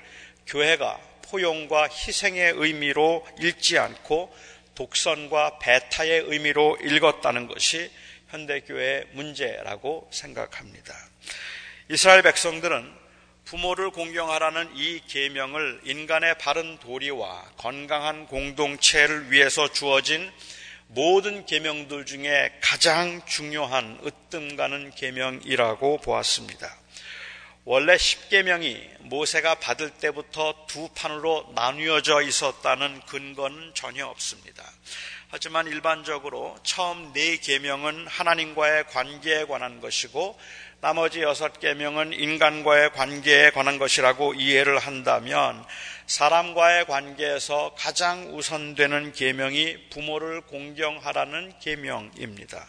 교회가 0.47 0.99
포용과 1.23 1.87
희생의 1.89 2.53
의미로 2.55 3.25
읽지 3.39 3.77
않고 3.77 4.35
독선과 4.75 5.59
배타의 5.59 6.23
의미로 6.27 6.77
읽었다는 6.81 7.47
것이 7.47 7.91
현대교회의 8.29 9.07
문제라고 9.11 10.09
생각합니다. 10.11 10.95
이스라엘 11.91 12.21
백성들은 12.21 12.87
부모를 13.45 13.89
공경하라는 13.89 14.75
이 14.75 15.01
계명을 15.07 15.81
인간의 15.85 16.37
바른 16.37 16.77
도리와 16.77 17.49
건강한 17.57 18.27
공동체를 18.27 19.31
위해서 19.31 19.71
주어진 19.71 20.31
모든 20.85 21.47
계명들 21.47 22.05
중에 22.05 22.59
가장 22.61 23.25
중요한 23.25 23.99
으뜸 24.05 24.55
가는 24.55 24.91
계명이라고 24.91 26.01
보았습니다. 26.01 26.77
원래 27.65 27.97
십계명이 27.97 28.87
모세가 28.99 29.55
받을 29.55 29.89
때부터 29.89 30.67
두 30.67 30.89
판으로 30.89 31.51
나뉘어져 31.55 32.21
있었다는 32.21 33.01
근거는 33.07 33.71
전혀 33.73 34.05
없습니다. 34.05 34.63
하지만 35.31 35.67
일반적으로 35.67 36.57
처음 36.63 37.13
네 37.13 37.37
계명은 37.37 38.07
하나님과의 38.07 38.87
관계에 38.87 39.45
관한 39.45 39.79
것이고 39.79 40.39
나머지 40.81 41.21
여섯 41.21 41.59
계명은 41.59 42.13
인간과의 42.13 42.93
관계에 42.93 43.49
관한 43.49 43.79
것이라고 43.79 44.33
이해를 44.35 44.79
한다면 44.79 45.65
사람과의 46.07 46.85
관계에서 46.85 47.75
가장 47.77 48.33
우선되는 48.33 49.11
계명이 49.11 49.89
부모를 49.89 50.39
공경하라는 50.39 51.51
계명입니다. 51.59 52.65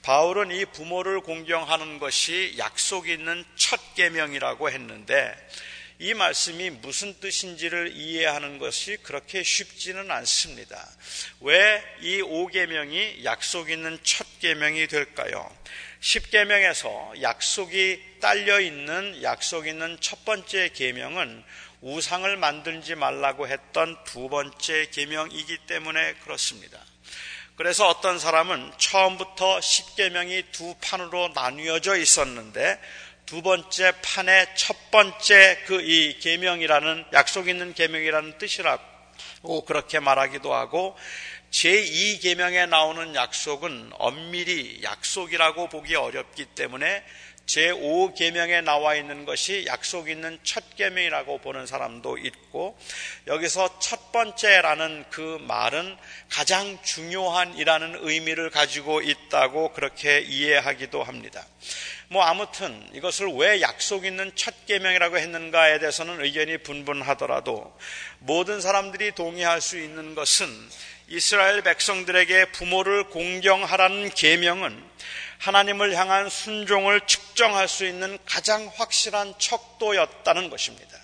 바울은 0.00 0.50
이 0.50 0.64
부모를 0.64 1.20
공경하는 1.20 1.98
것이 1.98 2.54
약속 2.56 3.06
있는 3.06 3.44
첫 3.54 3.78
계명이라고 3.94 4.70
했는데 4.70 5.34
이 5.98 6.14
말씀이 6.14 6.70
무슨 6.70 7.12
뜻인지를 7.20 7.92
이해하는 7.94 8.58
것이 8.58 8.96
그렇게 9.02 9.42
쉽지는 9.42 10.10
않습니다. 10.10 10.88
왜이 11.40 12.22
5계명이 12.22 13.24
약속 13.24 13.68
있는 13.68 13.98
첫 14.02 14.26
계명이 14.40 14.86
될까요? 14.86 15.46
10계명에서 16.00 17.20
약속이 17.20 18.18
딸려 18.20 18.60
있는 18.60 19.22
약속 19.22 19.66
있는 19.66 19.98
첫 20.00 20.24
번째 20.24 20.70
계명은 20.72 21.44
우상을 21.82 22.36
만들지 22.36 22.94
말라고 22.94 23.48
했던 23.48 23.96
두 24.04 24.28
번째 24.28 24.88
계명이기 24.90 25.58
때문에 25.66 26.14
그렇습니다. 26.24 26.78
그래서 27.56 27.88
어떤 27.88 28.18
사람은 28.18 28.72
처음부터 28.78 29.60
10계명이 29.60 30.52
두 30.52 30.74
판으로 30.80 31.32
나뉘어져 31.34 31.96
있었는데 31.96 32.80
두 33.26 33.42
번째 33.42 33.92
판의 34.02 34.46
첫 34.56 34.90
번째 34.90 35.62
그 35.66 35.80
이 35.82 36.18
계명이라는 36.18 37.04
약속 37.12 37.48
있는 37.48 37.74
계명이라는 37.74 38.38
뜻이라고 38.38 39.64
그렇게 39.66 40.00
말하기도 40.00 40.52
하고 40.54 40.96
제2계명에 41.50 42.68
나오는 42.68 43.14
약속은 43.14 43.90
엄밀히 43.94 44.82
약속이라고 44.82 45.68
보기 45.68 45.96
어렵기 45.96 46.46
때문에 46.46 47.02
제5계명에 47.46 48.62
나와 48.62 48.94
있는 48.94 49.24
것이 49.24 49.64
약속 49.66 50.08
있는 50.08 50.38
첫 50.44 50.76
계명이라고 50.76 51.38
보는 51.38 51.66
사람도 51.66 52.18
있고 52.18 52.78
여기서 53.26 53.80
첫 53.80 54.12
번째라는 54.12 55.06
그 55.10 55.38
말은 55.40 55.96
가장 56.28 56.78
중요한이라는 56.84 57.98
의미를 58.02 58.50
가지고 58.50 59.02
있다고 59.02 59.72
그렇게 59.72 60.20
이해하기도 60.20 61.02
합니다. 61.02 61.44
뭐 62.08 62.22
아무튼 62.22 62.88
이것을 62.92 63.28
왜 63.34 63.60
약속 63.60 64.04
있는 64.04 64.30
첫 64.36 64.66
계명이라고 64.66 65.18
했는가에 65.18 65.80
대해서는 65.80 66.24
의견이 66.24 66.58
분분하더라도 66.58 67.76
모든 68.20 68.60
사람들이 68.60 69.12
동의할 69.12 69.60
수 69.60 69.78
있는 69.78 70.14
것은 70.14 70.46
이스라엘 71.12 71.60
백성들에게 71.62 72.52
부모를 72.52 73.02
공경하라는 73.02 74.10
계명은 74.10 74.80
하나님을 75.38 75.96
향한 75.96 76.28
순종을 76.28 77.00
측정할 77.00 77.66
수 77.66 77.84
있는 77.84 78.16
가장 78.24 78.70
확실한 78.76 79.34
척도였다는 79.36 80.50
것입니다. 80.50 80.96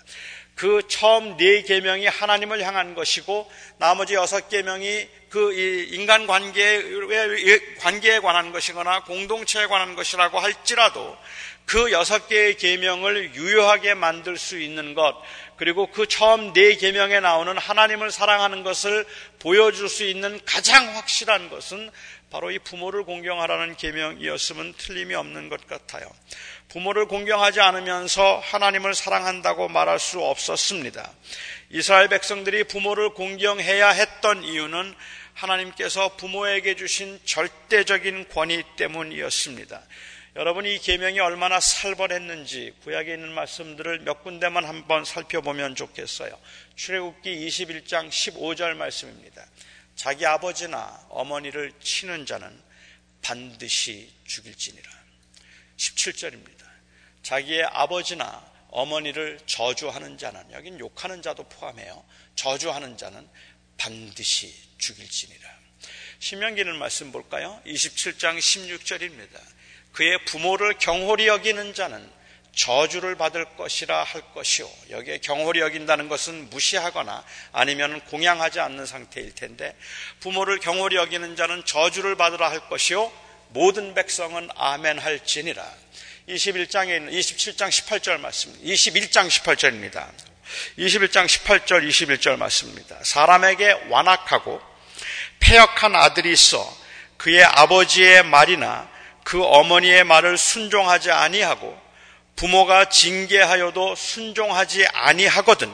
그 0.55 0.81
처음 0.87 1.35
네 1.35 1.61
계명이 1.61 2.07
하나님을 2.07 2.61
향한 2.61 2.95
것이고 2.95 3.51
나머지 3.79 4.13
여섯 4.13 4.47
계명이 4.47 5.09
그 5.29 5.53
인간 5.91 6.25
관계에 6.25 6.83
관계에 7.79 8.19
관한 8.19 8.53
것이거나 8.53 9.03
공동체에 9.03 9.67
관한 9.67 9.93
것이라고 9.95 10.39
할지라도 10.39 11.17
그 11.65 11.91
여섯 11.91 12.29
개의 12.29 12.55
계명을 12.55 13.35
유효하게 13.35 13.93
만들 13.93 14.37
수 14.37 14.57
있는 14.57 14.93
것 14.93 15.21
그리고 15.57 15.87
그 15.87 16.07
처음 16.07 16.53
네 16.53 16.75
계명에 16.75 17.19
나오는 17.19 17.57
하나님을 17.57 18.11
사랑하는 18.11 18.63
것을 18.63 19.05
보여줄 19.39 19.89
수 19.89 20.03
있는 20.03 20.39
가장 20.45 20.95
확실한 20.95 21.49
것은 21.49 21.91
바로 22.29 22.51
이 22.51 22.59
부모를 22.59 23.03
공경하라는 23.03 23.75
계명이었으면 23.77 24.73
틀림이 24.77 25.15
없는 25.15 25.49
것 25.49 25.65
같아요. 25.67 26.09
부모를 26.69 27.07
공경하지 27.07 27.61
않으면서 27.61 28.41
하나님을 28.43 28.93
사랑한다고 28.93 29.69
말할 29.69 29.99
수 29.99 30.21
없었습니다. 30.21 31.09
이스라엘 31.69 32.09
백성들이 32.09 32.65
부모를 32.65 33.13
공경해야 33.13 33.89
했던 33.89 34.43
이유는 34.43 34.93
하나님께서 35.33 36.15
부모에게 36.17 36.75
주신 36.75 37.19
절대적인 37.23 38.27
권위 38.29 38.63
때문이었습니다. 38.75 39.81
여러분이 40.37 40.75
이 40.75 40.77
계명이 40.77 41.19
얼마나 41.19 41.59
살벌했는지 41.59 42.75
구약에 42.83 43.11
있는 43.11 43.33
말씀들을 43.33 44.01
몇 44.01 44.21
군데만 44.21 44.65
한번 44.65 45.03
살펴보면 45.03 45.73
좋겠어요. 45.73 46.39
출애굽기 46.75 47.47
21장 47.47 48.09
15절 48.09 48.75
말씀입니다. 48.75 49.43
자기 49.95 50.27
아버지나 50.27 51.07
어머니를 51.09 51.73
치는 51.81 52.27
자는 52.27 52.47
반드시 53.23 54.13
죽일지니라. 54.27 54.87
17절입니다. 55.77 56.67
자기의 57.23 57.63
아버지나 57.63 58.45
어머니를 58.69 59.39
저주하는 59.47 60.19
자는 60.19 60.51
여긴 60.51 60.77
욕하는 60.77 61.23
자도 61.23 61.49
포함해요. 61.49 62.05
저주하는 62.35 62.95
자는 62.95 63.27
반드시 63.77 64.53
죽일지니라. 64.77 65.49
신명기는 66.19 66.77
말씀 66.77 67.11
볼까요? 67.11 67.59
27장 67.65 68.37
16절입니다. 68.37 69.56
그의 69.97 70.23
부모를 70.25 70.75
경홀히 70.77 71.25
여기는 71.25 71.73
자는 71.73 72.07
저주를 72.53 73.15
받을 73.15 73.45
것이라 73.57 74.03
할 74.03 74.21
것이요. 74.35 74.69
여기에 74.91 75.17
경홀히 75.19 75.59
여긴다는 75.59 76.07
것은 76.07 76.51
무시하거나 76.51 77.23
아니면 77.51 77.99
공양하지 78.01 78.59
않는 78.59 78.85
상태일 78.85 79.33
텐데 79.33 79.75
부모를 80.19 80.59
경홀히 80.59 80.97
여기는 80.97 81.35
자는 81.35 81.65
저주를 81.65 82.15
받으라 82.15 82.47
할 82.47 82.69
것이요. 82.69 83.11
모든 83.49 83.95
백성은 83.95 84.49
아멘 84.55 84.99
할지니라. 84.99 85.65
21장에 86.29 86.97
있는 86.97 87.11
27장 87.11 87.69
18절 87.69 88.19
말씀. 88.19 88.53
21장 88.61 89.27
18절입니다. 89.27 90.07
21장 90.77 91.25
18절 91.25 91.89
21절 91.89 92.37
말씀입니다. 92.37 92.99
사람에게 93.01 93.87
완악하고 93.89 94.61
폐역한 95.39 95.95
아들이 95.95 96.33
있어 96.33 96.77
그의 97.17 97.43
아버지의 97.43 98.25
말이나 98.25 98.95
그 99.27 99.43
어머니의 99.43 100.05
말을 100.05 100.37
순종하지 100.37 101.11
아니하고 101.11 101.77
부모가 102.37 102.87
징계하여도 102.87 103.95
순종하지 103.95 104.87
아니하거든 104.87 105.69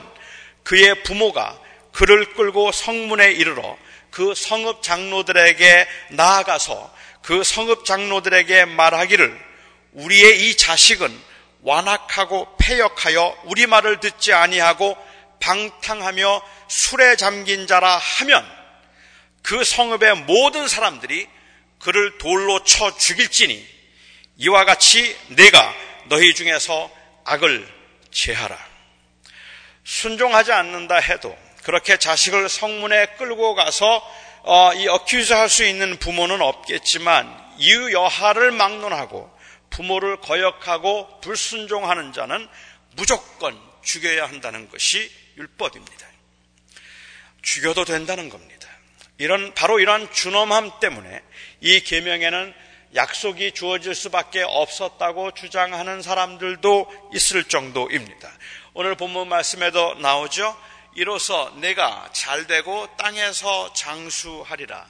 그의 0.64 1.04
부모가 1.04 1.60
그를 1.92 2.34
끌고 2.34 2.72
성문에 2.72 3.32
이르러 3.34 3.78
그 4.10 4.34
성읍 4.34 4.82
장로들에게 4.82 5.88
나아가서 6.10 6.96
그 7.22 7.44
성읍 7.44 7.86
장로들에게 7.86 8.66
말하기를 8.66 9.40
우리의 9.92 10.50
이 10.50 10.58
자식은 10.58 11.16
완악하고 11.62 12.58
폐역하여 12.58 13.38
우리 13.44 13.68
말을 13.68 14.00
듣지 14.00 14.34
아니하고 14.34 14.98
방탕하며 15.40 16.42
술에 16.70 17.16
잠긴 17.18 17.68
자라 17.68 17.98
하면 17.98 18.44
그 19.44 19.64
성읍의 19.64 20.24
모든 20.26 20.68
사람들이 20.68 21.28
그를 21.84 22.18
돌로 22.18 22.63
쳐 22.63 22.98
죽일지니 22.98 23.68
이와 24.38 24.63
같이 24.63 25.16
내가 25.28 25.75
너희 26.06 26.34
중에서 26.34 26.90
악을 27.25 27.68
제하라. 28.10 28.58
순종하지 29.84 30.54
않는다 30.54 30.96
해도 30.96 31.38
그렇게 31.63 31.98
자식을 31.98 32.48
성문에 32.48 33.18
끌고 33.18 33.54
가서 33.56 34.02
어, 34.44 34.74
이 34.74 34.88
어큐즈 34.88 35.34
할 35.34 35.50
수 35.50 35.66
있는 35.66 35.98
부모는 35.98 36.42
없겠지만 36.42 37.54
이유 37.58 37.92
여하를 37.92 38.52
막론하고 38.52 39.32
부모를 39.70 40.18
거역하고 40.22 41.20
불순종하는 41.22 42.13
자는 42.13 42.48
무조건 42.96 43.60
죽여야 43.84 44.25
한다는 44.25 44.70
것이 44.70 45.12
율법입니다. 45.38 46.08
죽여도 47.42 47.84
된다는 47.84 48.30
겁니다. 48.30 48.62
이런 49.24 49.53
바로 49.53 49.80
이러한 49.80 50.12
준엄함 50.12 50.82
때문에 50.82 51.22
이 51.62 51.80
계명에는 51.80 52.53
약속이 52.94 53.53
주어질 53.53 53.96
수밖에 53.96 54.42
없었다고 54.42 55.32
주장하는 55.32 56.01
사람들도 56.01 57.10
있을 57.13 57.46
정도입니다. 57.46 58.30
오늘 58.74 58.96
본문 58.96 59.30
말씀에도 59.30 59.94
나오죠. 59.94 60.58
이로써 60.96 61.53
내가 61.56 62.10
잘 62.12 62.48
되고 62.48 62.86
땅에서 62.98 63.72
장수하리라. 63.72 64.86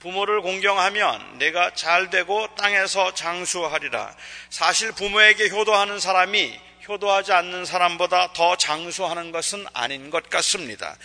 부모를 0.00 0.42
공경하면 0.42 1.38
내가 1.38 1.72
잘 1.74 2.10
되고 2.10 2.52
땅에서 2.56 3.14
장수하리라. 3.14 4.16
사실 4.50 4.90
부모에게 4.90 5.48
효도하는 5.48 6.00
사람이 6.00 6.60
효도하지 6.88 7.32
않는 7.32 7.64
사람보다 7.64 8.32
더 8.32 8.56
장수하는 8.56 9.30
것은 9.30 9.64
아닌 9.72 10.10
것 10.10 10.28
같습니다. 10.28 10.96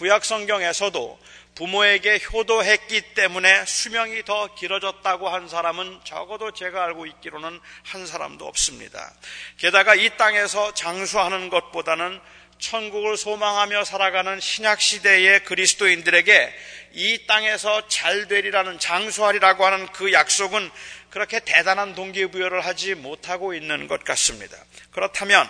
구약 0.00 0.24
성경에서도 0.24 1.18
부모에게 1.60 2.20
효도했기 2.32 3.12
때문에 3.12 3.66
수명이 3.66 4.24
더 4.24 4.54
길어졌다고 4.54 5.28
한 5.28 5.46
사람은 5.46 6.00
적어도 6.04 6.52
제가 6.52 6.82
알고 6.84 7.04
있기로는 7.04 7.60
한 7.82 8.06
사람도 8.06 8.46
없습니다. 8.46 9.12
게다가 9.58 9.94
이 9.94 10.16
땅에서 10.16 10.72
장수하는 10.72 11.50
것보다는 11.50 12.18
천국을 12.58 13.18
소망하며 13.18 13.84
살아가는 13.84 14.40
신약 14.40 14.80
시대의 14.80 15.44
그리스도인들에게 15.44 16.54
이 16.92 17.26
땅에서 17.26 17.88
잘 17.88 18.26
되리라는 18.26 18.78
장수하리라고 18.78 19.66
하는 19.66 19.86
그 19.88 20.14
약속은 20.14 20.70
그렇게 21.10 21.40
대단한 21.40 21.94
동기부여를 21.94 22.64
하지 22.64 22.94
못하고 22.94 23.52
있는 23.52 23.86
것 23.86 24.02
같습니다. 24.02 24.56
그렇다면 24.92 25.46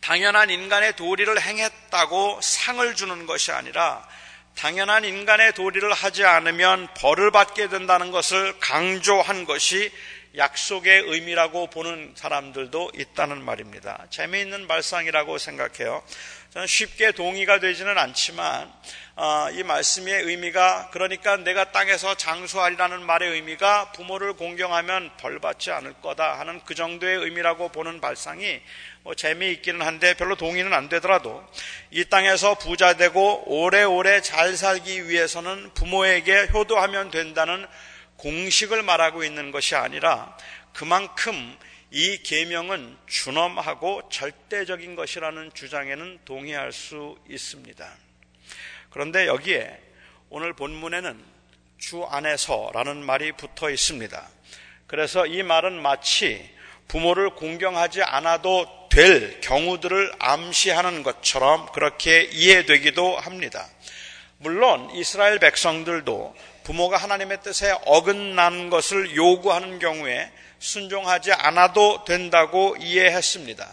당연한 0.00 0.48
인간의 0.48 0.96
도리를 0.96 1.38
행했다고 1.38 2.40
상을 2.40 2.94
주는 2.94 3.26
것이 3.26 3.52
아니라 3.52 4.06
당연한 4.56 5.04
인간의 5.04 5.52
도리를 5.52 5.92
하지 5.92 6.24
않으면 6.24 6.88
벌을 6.96 7.30
받게 7.30 7.68
된다는 7.68 8.10
것을 8.10 8.58
강조한 8.58 9.44
것이 9.44 9.92
약속의 10.34 11.02
의미라고 11.06 11.68
보는 11.68 12.14
사람들도 12.14 12.92
있다는 12.94 13.44
말입니다. 13.44 14.06
재미있는 14.08 14.66
말상이라고 14.66 15.36
생각해요. 15.36 16.02
저는 16.52 16.66
쉽게 16.66 17.12
동의가 17.12 17.60
되지는 17.60 17.98
않지만 17.98 18.72
어, 19.16 19.48
이 19.52 19.62
말씀의 19.62 20.22
의미가 20.22 20.88
그러니까 20.90 21.36
내가 21.36 21.70
땅에서 21.70 22.16
장수하리라는 22.16 23.02
말의 23.02 23.32
의미가 23.32 23.92
부모를 23.92 24.34
공경하면 24.34 25.10
벌 25.18 25.38
받지 25.38 25.70
않을 25.70 25.94
거다 26.00 26.38
하는 26.38 26.60
그 26.64 26.74
정도의 26.74 27.18
의미라고 27.18 27.68
보는 27.70 28.00
발상이 28.00 28.62
뭐 29.06 29.14
재미있기는 29.14 29.86
한데 29.86 30.14
별로 30.14 30.34
동의는 30.34 30.72
안 30.72 30.88
되더라도 30.88 31.46
이 31.92 32.04
땅에서 32.06 32.58
부자 32.58 32.96
되고 32.96 33.44
오래오래 33.46 34.20
잘 34.20 34.56
살기 34.56 35.08
위해서는 35.08 35.70
부모에게 35.74 36.48
효도하면 36.52 37.12
된다는 37.12 37.68
공식을 38.16 38.82
말하고 38.82 39.22
있는 39.22 39.52
것이 39.52 39.76
아니라 39.76 40.36
그만큼 40.72 41.56
이 41.92 42.20
계명은 42.20 42.96
준엄하고 43.06 44.08
절대적인 44.10 44.96
것이라는 44.96 45.52
주장에는 45.54 46.18
동의할 46.24 46.72
수 46.72 47.16
있습니다. 47.30 47.88
그런데 48.90 49.28
여기에 49.28 49.82
오늘 50.30 50.52
본문에는 50.52 51.22
주 51.78 52.02
안에서라는 52.02 53.04
말이 53.04 53.30
붙어 53.30 53.70
있습니다. 53.70 54.28
그래서 54.88 55.26
이 55.26 55.44
말은 55.44 55.80
마치 55.80 56.56
부모를 56.88 57.30
공경하지 57.30 58.02
않아도 58.02 58.85
될 58.96 59.42
경우들을 59.42 60.14
암시하는 60.18 61.02
것처럼 61.02 61.66
그렇게 61.72 62.22
이해되기도 62.22 63.18
합니다. 63.18 63.68
물론 64.38 64.88
이스라엘 64.94 65.38
백성들도 65.38 66.34
부모가 66.64 66.96
하나님의 66.96 67.42
뜻에 67.42 67.76
어긋난 67.84 68.70
것을 68.70 69.14
요구하는 69.14 69.80
경우에 69.80 70.32
순종하지 70.60 71.32
않아도 71.32 72.06
된다고 72.06 72.74
이해했습니다. 72.80 73.70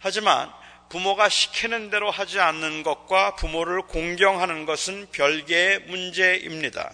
하지만 0.00 0.50
부모가 0.90 1.30
시키는 1.30 1.88
대로 1.88 2.10
하지 2.10 2.38
않는 2.38 2.82
것과 2.82 3.36
부모를 3.36 3.80
공경하는 3.86 4.66
것은 4.66 5.06
별개의 5.12 5.84
문제입니다. 5.86 6.92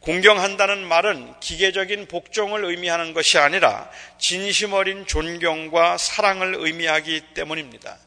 공경한다는 0.00 0.86
말은 0.86 1.38
기계적인 1.40 2.08
복종을 2.08 2.64
의미하는 2.64 3.12
것이 3.12 3.36
아니라 3.36 3.90
진심 4.18 4.72
어린 4.72 5.06
존경과 5.06 5.98
사랑을 5.98 6.54
의미하기 6.58 7.34
때문입니다. 7.34 7.98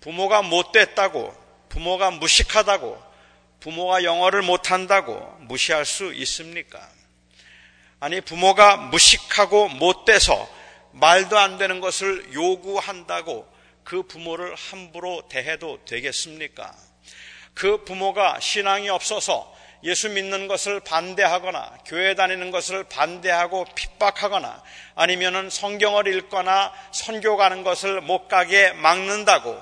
부모가 0.00 0.42
못됐다고, 0.42 1.34
부모가 1.70 2.10
무식하다고, 2.10 3.02
부모가 3.60 4.04
영어를 4.04 4.42
못한다고 4.42 5.36
무시할 5.40 5.86
수 5.86 6.12
있습니까? 6.12 6.86
아니, 8.00 8.20
부모가 8.20 8.76
무식하고 8.76 9.68
못돼서 9.68 10.48
말도 10.92 11.38
안 11.38 11.56
되는 11.56 11.80
것을 11.80 12.34
요구한다고 12.34 13.50
그 13.82 14.02
부모를 14.02 14.54
함부로 14.54 15.22
대해도 15.30 15.84
되겠습니까? 15.86 16.74
그 17.54 17.84
부모가 17.84 18.40
신앙이 18.40 18.88
없어서 18.90 19.54
예수 19.82 20.10
믿는 20.10 20.46
것을 20.46 20.80
반대하거나 20.80 21.78
교회 21.86 22.14
다니는 22.14 22.50
것을 22.50 22.84
반대하고 22.84 23.66
핍박하거나 23.74 24.62
아니면은 24.94 25.48
성경을 25.48 26.06
읽거나 26.14 26.72
선교 26.92 27.36
가는 27.36 27.64
것을 27.64 28.00
못 28.02 28.28
가게 28.28 28.72
막는다고 28.72 29.60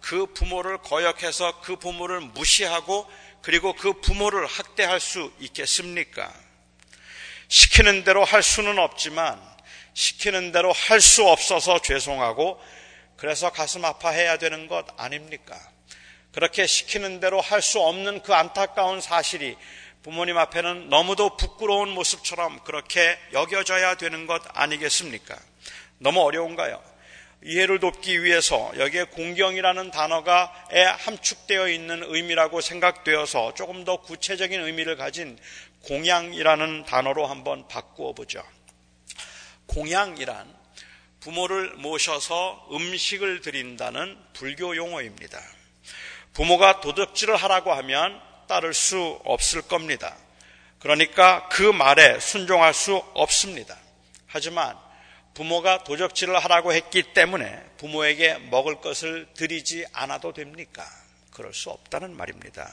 그 0.00 0.26
부모를 0.26 0.78
거역해서 0.78 1.60
그 1.60 1.76
부모를 1.76 2.20
무시하고 2.20 3.06
그리고 3.42 3.74
그 3.74 4.00
부모를 4.00 4.46
학대할 4.46 4.98
수 4.98 5.32
있겠습니까? 5.38 6.32
시키는 7.48 8.04
대로 8.04 8.24
할 8.24 8.42
수는 8.42 8.78
없지만 8.78 9.40
시키는 9.94 10.52
대로 10.52 10.72
할 10.72 11.00
수 11.00 11.26
없어서 11.28 11.80
죄송하고 11.80 12.60
그래서 13.16 13.50
가슴 13.50 13.84
아파해야 13.84 14.38
되는 14.38 14.66
것 14.66 14.86
아닙니까? 14.96 15.69
그렇게 16.32 16.66
시키는 16.66 17.20
대로 17.20 17.40
할 17.40 17.60
수 17.60 17.80
없는 17.80 18.22
그 18.22 18.34
안타까운 18.34 19.00
사실이 19.00 19.56
부모님 20.02 20.38
앞에는 20.38 20.88
너무도 20.88 21.36
부끄러운 21.36 21.90
모습처럼 21.90 22.60
그렇게 22.64 23.18
여겨져야 23.32 23.96
되는 23.96 24.26
것 24.26 24.42
아니겠습니까? 24.54 25.36
너무 25.98 26.20
어려운가요? 26.22 26.82
이해를 27.42 27.80
돕기 27.80 28.22
위해서 28.22 28.70
여기에 28.78 29.04
공경이라는 29.04 29.90
단어가 29.90 30.52
함축되어 30.98 31.68
있는 31.68 32.02
의미라고 32.04 32.60
생각되어서 32.60 33.54
조금 33.54 33.84
더 33.84 33.96
구체적인 33.96 34.60
의미를 34.60 34.96
가진 34.96 35.38
공양이라는 35.84 36.84
단어로 36.84 37.26
한번 37.26 37.66
바꾸어 37.68 38.12
보죠. 38.12 38.42
공양이란 39.66 40.54
부모를 41.20 41.74
모셔서 41.76 42.68
음식을 42.72 43.40
드린다는 43.42 44.18
불교 44.32 44.76
용어입니다. 44.76 45.40
부모가 46.32 46.80
도둑질을 46.80 47.36
하라고 47.36 47.72
하면 47.74 48.20
따를 48.48 48.74
수 48.74 49.20
없을 49.24 49.62
겁니다. 49.62 50.16
그러니까 50.80 51.48
그 51.48 51.62
말에 51.62 52.18
순종할 52.20 52.74
수 52.74 52.96
없습니다. 53.14 53.76
하지만 54.26 54.76
부모가 55.34 55.84
도적질을 55.84 56.38
하라고 56.38 56.72
했기 56.72 57.02
때문에 57.02 57.62
부모에게 57.78 58.38
먹을 58.50 58.80
것을 58.80 59.28
드리지 59.34 59.86
않아도 59.92 60.32
됩니까? 60.32 60.84
그럴 61.32 61.54
수 61.54 61.70
없다는 61.70 62.16
말입니다. 62.16 62.70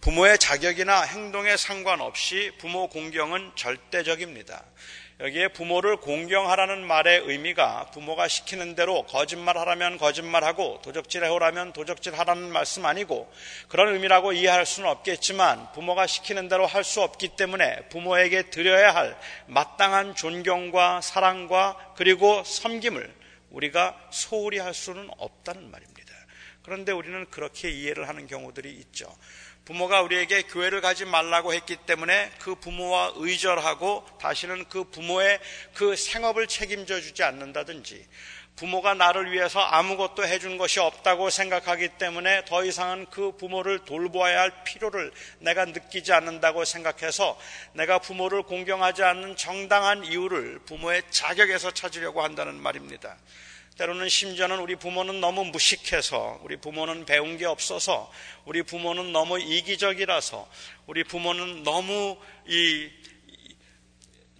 부모의 0.00 0.38
자격이나 0.38 1.02
행동에 1.02 1.56
상관없이 1.56 2.50
부모 2.58 2.88
공경은 2.88 3.52
절대적입니다. 3.54 4.64
여기에 5.22 5.48
부모를 5.48 5.98
공경하라는 5.98 6.84
말의 6.84 7.22
의미가 7.26 7.92
부모가 7.92 8.26
시키는 8.26 8.74
대로 8.74 9.04
거짓말하라면 9.04 9.98
거짓말하고 9.98 10.80
도적질해오라면 10.82 11.74
도적질하라는 11.74 12.50
말씀 12.50 12.84
아니고 12.84 13.32
그런 13.68 13.94
의미라고 13.94 14.32
이해할 14.32 14.66
수는 14.66 14.88
없겠지만 14.88 15.70
부모가 15.74 16.08
시키는 16.08 16.48
대로 16.48 16.66
할 16.66 16.82
수 16.82 17.00
없기 17.00 17.36
때문에 17.36 17.88
부모에게 17.90 18.50
드려야 18.50 18.92
할 18.92 19.16
마땅한 19.46 20.16
존경과 20.16 21.00
사랑과 21.00 21.76
그리고 21.94 22.42
섬김을 22.42 23.14
우리가 23.50 23.96
소홀히 24.10 24.58
할 24.58 24.74
수는 24.74 25.08
없다는 25.16 25.70
말입니다. 25.70 26.12
그런데 26.62 26.90
우리는 26.90 27.24
그렇게 27.30 27.70
이해를 27.70 28.08
하는 28.08 28.26
경우들이 28.26 28.72
있죠. 28.72 29.06
부모가 29.64 30.02
우리에게 30.02 30.42
교회를 30.42 30.80
가지 30.80 31.04
말라고 31.04 31.54
했기 31.54 31.76
때문에 31.76 32.32
그 32.40 32.56
부모와 32.56 33.12
의절하고 33.14 34.04
다시는 34.20 34.64
그 34.68 34.84
부모의 34.84 35.38
그 35.74 35.94
생업을 35.94 36.48
책임져 36.48 37.00
주지 37.00 37.22
않는다든지 37.22 38.04
부모가 38.56 38.94
나를 38.94 39.32
위해서 39.32 39.60
아무것도 39.60 40.24
해준 40.26 40.58
것이 40.58 40.78
없다고 40.78 41.30
생각하기 41.30 41.90
때문에 41.98 42.44
더 42.44 42.64
이상은 42.64 43.06
그 43.10 43.32
부모를 43.36 43.84
돌보아야 43.84 44.40
할 44.40 44.64
필요를 44.64 45.12
내가 45.38 45.64
느끼지 45.64 46.12
않는다고 46.12 46.64
생각해서 46.64 47.38
내가 47.72 47.98
부모를 47.98 48.42
공경하지 48.42 49.04
않는 49.04 49.36
정당한 49.36 50.04
이유를 50.04 50.60
부모의 50.66 51.02
자격에서 51.10 51.70
찾으려고 51.70 52.22
한다는 52.22 52.60
말입니다. 52.60 53.16
때로는 53.82 54.08
심지어는 54.08 54.60
우리 54.60 54.76
부모는 54.76 55.20
너무 55.20 55.44
무식해서 55.44 56.38
우리 56.44 56.56
부모는 56.56 57.04
배운 57.04 57.36
게 57.36 57.46
없어서 57.46 58.12
우리 58.44 58.62
부모는 58.62 59.10
너무 59.10 59.40
이기적이라서 59.40 60.48
우리 60.86 61.02
부모는 61.02 61.64
너무 61.64 62.16
이 62.46 62.88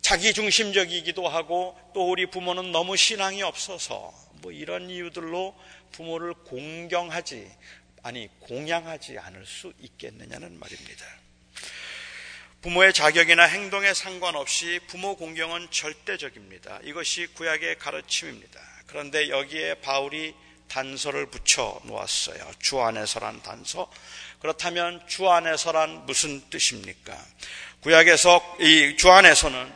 자기 0.00 0.32
중심적이기도 0.32 1.26
하고 1.26 1.76
또 1.92 2.08
우리 2.08 2.26
부모는 2.26 2.70
너무 2.70 2.96
신앙이 2.96 3.42
없어서 3.42 4.14
뭐 4.42 4.52
이런 4.52 4.88
이유들로 4.88 5.58
부모를 5.90 6.34
공경하지 6.34 7.50
아니 8.04 8.28
공양하지 8.38 9.18
않을 9.18 9.44
수 9.44 9.72
있겠느냐는 9.80 10.56
말입니다. 10.56 11.04
부모의 12.60 12.92
자격이나 12.92 13.42
행동에 13.42 13.92
상관없이 13.92 14.78
부모 14.86 15.16
공경은 15.16 15.68
절대적입니다. 15.72 16.78
이것이 16.84 17.26
구약의 17.34 17.78
가르침입니다. 17.78 18.60
그런데 18.92 19.30
여기에 19.30 19.76
바울이 19.76 20.34
단서를 20.68 21.26
붙여 21.26 21.80
놓았어요. 21.84 22.52
주 22.58 22.80
안에서란 22.82 23.42
단서. 23.42 23.90
그렇다면 24.40 25.02
주 25.06 25.30
안에서란 25.30 26.04
무슨 26.04 26.42
뜻입니까? 26.50 27.16
구약에서 27.80 28.56
이 28.60 28.96
주 28.96 29.10
안에서는 29.10 29.72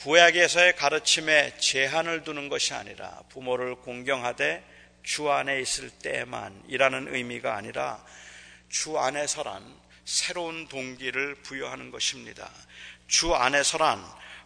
구약에서의 0.00 0.76
가르침에 0.76 1.58
제한을 1.58 2.24
두는 2.24 2.48
것이 2.48 2.72
아니라 2.72 3.20
부모를 3.28 3.74
공경하되 3.76 4.64
주 5.02 5.30
안에 5.30 5.60
있을 5.60 5.90
때만이라는 5.90 7.14
의미가 7.14 7.54
아니라 7.56 8.02
주 8.70 8.98
안에서란 8.98 9.62
새로운 10.06 10.68
동기를 10.68 11.34
부여하는 11.42 11.90
것입니다. 11.90 12.50
주 13.08 13.34
안에서란 13.34 14.02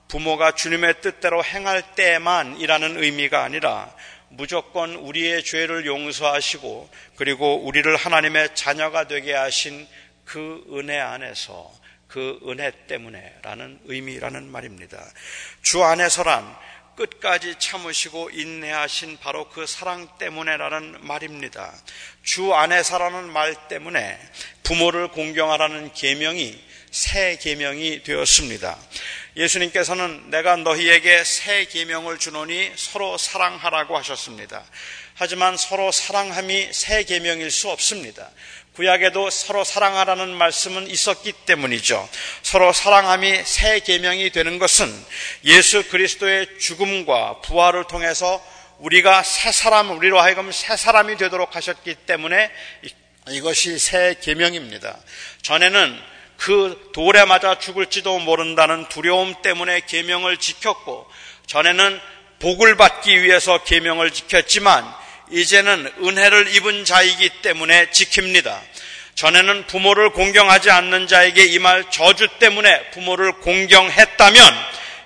부모가 0.08 0.52
주님의 0.52 1.00
뜻대로 1.02 1.44
행할 1.44 1.94
때만이라는 1.94 3.02
의미가 3.02 3.44
아니라 3.44 3.94
무조건 4.30 4.94
우리의 4.94 5.44
죄를 5.44 5.86
용서하시고 5.86 6.90
그리고 7.16 7.64
우리를 7.64 7.94
하나님의 7.96 8.54
자녀가 8.54 9.06
되게 9.06 9.34
하신 9.34 9.86
그 10.24 10.64
은혜 10.72 10.98
안에서 10.98 11.72
그 12.06 12.38
은혜 12.46 12.72
때문에라는 12.86 13.80
의미라는 13.84 14.50
말입니다. 14.50 15.04
주 15.62 15.84
안에서란 15.84 16.56
끝까지 16.96 17.56
참으시고 17.58 18.30
인내하신 18.30 19.18
바로 19.18 19.48
그 19.50 19.66
사랑 19.66 20.08
때문에라는 20.18 21.06
말입니다. 21.06 21.72
주 22.22 22.54
안에서라는 22.54 23.30
말 23.30 23.68
때문에 23.68 24.18
부모를 24.64 25.08
공경하라는 25.08 25.92
계명이 25.92 26.67
새 26.90 27.36
계명이 27.40 28.02
되었습니다. 28.02 28.78
예수님께서는 29.36 30.30
내가 30.30 30.56
너희에게 30.56 31.22
새 31.24 31.64
계명을 31.66 32.18
주노니 32.18 32.72
서로 32.76 33.16
사랑하라고 33.16 33.96
하셨습니다. 33.98 34.64
하지만 35.14 35.56
서로 35.56 35.90
사랑함이 35.90 36.68
새 36.72 37.04
계명일 37.04 37.50
수 37.50 37.70
없습니다. 37.70 38.30
구약에도 38.74 39.28
서로 39.30 39.64
사랑하라는 39.64 40.28
말씀은 40.36 40.88
있었기 40.88 41.32
때문이죠. 41.46 42.08
서로 42.42 42.72
사랑함이 42.72 43.42
새 43.44 43.80
계명이 43.80 44.30
되는 44.30 44.60
것은 44.60 44.88
예수 45.44 45.88
그리스도의 45.88 46.60
죽음과 46.60 47.40
부활을 47.40 47.88
통해서 47.88 48.40
우리가 48.78 49.24
새 49.24 49.50
사람 49.50 49.90
우리로 49.90 50.20
하여금 50.20 50.52
새 50.52 50.76
사람이 50.76 51.16
되도록 51.16 51.56
하셨기 51.56 51.96
때문에 52.06 52.52
이것이 53.30 53.78
새 53.78 54.14
계명입니다. 54.20 54.96
전에는 55.42 56.00
그 56.38 56.90
돌에 56.94 57.24
맞아 57.24 57.58
죽을지도 57.58 58.20
모른다는 58.20 58.88
두려움 58.88 59.34
때문에 59.42 59.80
계명을 59.86 60.36
지켰고 60.38 61.06
전에는 61.46 62.00
복을 62.38 62.76
받기 62.76 63.22
위해서 63.22 63.58
계명을 63.64 64.12
지켰지만 64.12 64.88
이제는 65.30 65.92
은혜를 66.00 66.54
입은 66.54 66.84
자이기 66.84 67.28
때문에 67.42 67.90
지킵니다. 67.90 68.56
전에는 69.16 69.66
부모를 69.66 70.10
공경하지 70.10 70.70
않는 70.70 71.08
자에게 71.08 71.44
이말 71.44 71.90
저주 71.90 72.28
때문에 72.38 72.90
부모를 72.92 73.32
공경했다면 73.40 74.54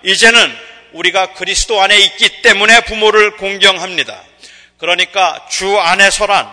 이제는 0.04 0.58
우리가 0.92 1.32
그리스도 1.32 1.80
안에 1.80 1.98
있기 1.98 2.42
때문에 2.42 2.82
부모를 2.82 3.36
공경합니다. 3.38 4.22
그러니까 4.76 5.46
주 5.48 5.78
안에서란 5.78 6.46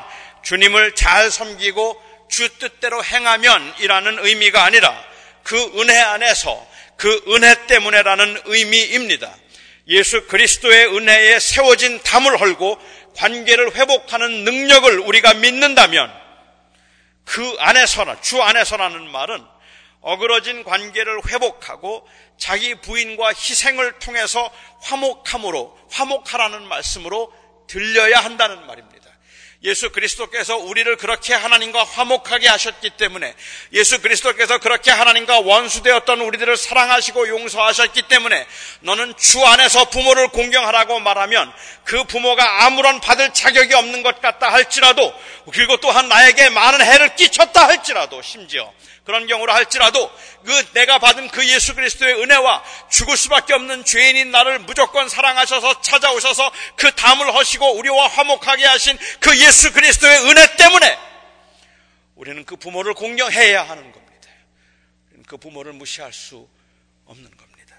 주님을 0.43 0.95
잘 0.95 1.29
섬기고 1.29 2.08
주 2.29 2.57
뜻대로 2.57 3.03
행하면 3.03 3.73
이라는 3.79 4.25
의미가 4.25 4.63
아니라 4.63 4.95
그 5.43 5.57
은혜 5.79 5.97
안에서 5.97 6.67
그 6.95 7.23
은혜 7.29 7.65
때문에라는 7.67 8.43
의미입니다. 8.45 9.35
예수 9.87 10.27
그리스도의 10.27 10.95
은혜에 10.95 11.39
세워진 11.39 12.01
담을 12.03 12.39
헐고 12.39 12.79
관계를 13.15 13.75
회복하는 13.75 14.43
능력을 14.43 14.99
우리가 14.99 15.33
믿는다면 15.33 16.13
그 17.25 17.55
안에서나, 17.59 18.21
주 18.21 18.41
안에서라는 18.41 19.09
말은 19.11 19.43
어그러진 20.01 20.63
관계를 20.63 21.21
회복하고 21.27 22.07
자기 22.37 22.75
부인과 22.75 23.29
희생을 23.29 23.99
통해서 23.99 24.49
화목함으로, 24.81 25.77
화목하라는 25.91 26.67
말씀으로 26.67 27.33
들려야 27.67 28.19
한다는 28.19 28.65
말입니다. 28.65 28.98
예수 29.63 29.91
그리스도께서 29.91 30.55
우리를 30.55 30.95
그렇게 30.95 31.33
하나님과 31.33 31.83
화목하게 31.83 32.47
하셨기 32.47 32.91
때문에 32.91 33.35
예수 33.73 34.01
그리스도께서 34.01 34.59
그렇게 34.59 34.89
하나님과 34.89 35.41
원수되었던 35.41 36.21
우리들을 36.21 36.55
사랑하시고 36.55 37.27
용서하셨기 37.27 38.03
때문에 38.03 38.47
너는 38.81 39.15
주 39.17 39.45
안에서 39.45 39.89
부모를 39.89 40.29
공경하라고 40.29 41.01
말하면 41.01 41.51
그 41.83 42.05
부모가 42.05 42.65
아무런 42.65 43.01
받을 43.01 43.33
자격이 43.33 43.73
없는 43.73 44.01
것 44.01 44.21
같다 44.21 44.49
할지라도 44.49 45.13
그리고 45.51 45.75
또한 45.77 46.07
나에게 46.07 46.49
많은 46.49 46.81
해를 46.81 47.15
끼쳤다 47.15 47.67
할지라도 47.67 48.21
심지어 48.21 48.71
그런 49.05 49.27
경우로 49.27 49.51
할지라도 49.51 50.11
그 50.45 50.73
내가 50.73 50.99
받은 50.99 51.29
그 51.29 51.47
예수 51.47 51.73
그리스도의 51.75 52.21
은혜와 52.21 52.63
죽을 52.89 53.17
수밖에 53.17 53.53
없는 53.53 53.85
죄인인 53.85 54.31
나를 54.31 54.59
무조건 54.59 55.09
사랑하셔서 55.09 55.81
찾아오셔서 55.81 56.51
그 56.75 56.93
담을 56.95 57.33
허시고 57.33 57.77
우리와 57.77 58.07
화목하게 58.07 58.65
하신 58.65 58.97
그 59.19 59.37
예수 59.39 59.73
그리스도의 59.73 60.29
은혜 60.29 60.55
때문에 60.55 60.99
우리는 62.15 62.45
그 62.45 62.55
부모를 62.55 62.93
공경해야 62.93 63.63
하는 63.63 63.91
겁니다. 63.91 64.29
그 65.27 65.37
부모를 65.37 65.73
무시할 65.73 66.11
수 66.13 66.47
없는 67.05 67.23
겁니다. 67.37 67.75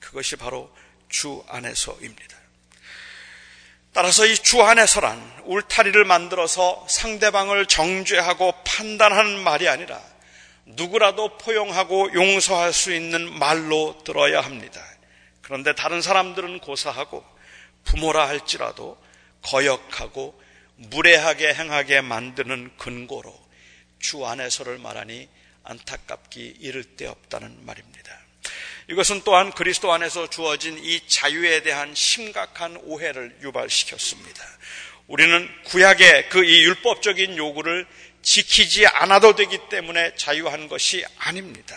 그것이 0.00 0.36
바로 0.36 0.74
주 1.08 1.44
안에서입니다. 1.48 2.36
따라서 3.92 4.26
이 4.26 4.36
주 4.36 4.62
안에서란 4.62 5.42
울타리를 5.44 6.04
만들어서 6.04 6.86
상대방을 6.88 7.66
정죄하고 7.66 8.52
판단하는 8.64 9.38
말이 9.42 9.68
아니라 9.68 10.00
누구라도 10.68 11.38
포용하고 11.38 12.12
용서할 12.12 12.72
수 12.72 12.92
있는 12.92 13.38
말로 13.38 13.98
들어야 14.04 14.40
합니다. 14.40 14.84
그런데 15.40 15.74
다른 15.74 16.02
사람들은 16.02 16.60
고사하고 16.60 17.24
부모라 17.84 18.28
할지라도 18.28 18.98
거역하고 19.42 20.38
무례하게 20.76 21.54
행하게 21.54 22.02
만드는 22.02 22.72
근거로 22.76 23.34
주 23.98 24.26
안에서를 24.26 24.78
말하니 24.78 25.28
안타깝기 25.64 26.56
이를 26.60 26.84
데 26.84 27.06
없다는 27.06 27.64
말입니다. 27.64 28.18
이것은 28.90 29.22
또한 29.24 29.50
그리스도 29.52 29.92
안에서 29.92 30.28
주어진 30.28 30.78
이 30.78 31.06
자유에 31.08 31.62
대한 31.62 31.94
심각한 31.94 32.76
오해를 32.84 33.36
유발시켰습니다. 33.42 34.44
우리는 35.06 35.48
구약의 35.64 36.28
그 36.28 36.44
이 36.44 36.62
율법적인 36.64 37.36
요구를 37.36 37.86
지키지 38.22 38.86
않아도 38.86 39.34
되기 39.34 39.58
때문에 39.68 40.14
자유한 40.16 40.68
것이 40.68 41.04
아닙니다. 41.18 41.76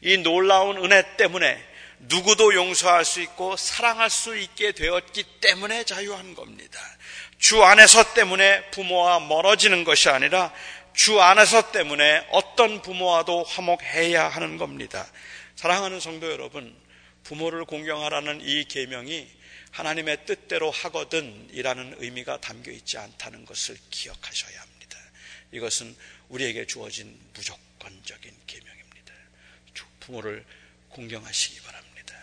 이 0.00 0.18
놀라운 0.18 0.76
은혜 0.84 1.16
때문에 1.16 1.62
누구도 2.00 2.54
용서할 2.54 3.04
수 3.04 3.20
있고 3.20 3.56
사랑할 3.56 4.10
수 4.10 4.36
있게 4.36 4.72
되었기 4.72 5.24
때문에 5.40 5.84
자유한 5.84 6.34
겁니다. 6.34 6.78
주 7.38 7.62
안에서 7.62 8.14
때문에 8.14 8.70
부모와 8.70 9.20
멀어지는 9.20 9.84
것이 9.84 10.08
아니라 10.08 10.52
주 10.94 11.20
안에서 11.20 11.70
때문에 11.70 12.26
어떤 12.30 12.82
부모와도 12.82 13.44
화목해야 13.44 14.28
하는 14.28 14.56
겁니다. 14.58 15.06
사랑하는 15.54 16.00
성도 16.00 16.30
여러분, 16.30 16.76
부모를 17.24 17.64
공경하라는 17.64 18.40
이 18.42 18.64
계명이 18.64 19.28
하나님의 19.70 20.24
뜻대로 20.26 20.70
하거든이라는 20.70 21.96
의미가 21.98 22.40
담겨 22.40 22.70
있지 22.70 22.98
않다는 22.98 23.44
것을 23.44 23.76
기억하셔야 23.90 24.60
합니다. 24.60 24.67
이것은 25.52 25.96
우리에게 26.28 26.66
주어진 26.66 27.18
무조건적인 27.34 28.34
계명입니다. 28.46 29.14
부모를 30.00 30.44
공경하시기 30.88 31.60
바랍니다. 31.60 32.14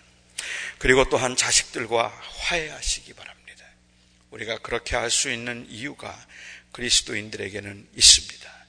그리고 0.80 1.08
또한 1.10 1.36
자식들과 1.36 2.08
화해하시기 2.08 3.14
바랍니다. 3.14 3.66
우리가 4.32 4.58
그렇게 4.60 4.96
할 4.96 5.10
수 5.10 5.32
있는 5.32 5.66
이유가 5.70 6.26
그리스도인들에게는 6.72 7.90
있습니다. 7.96 8.66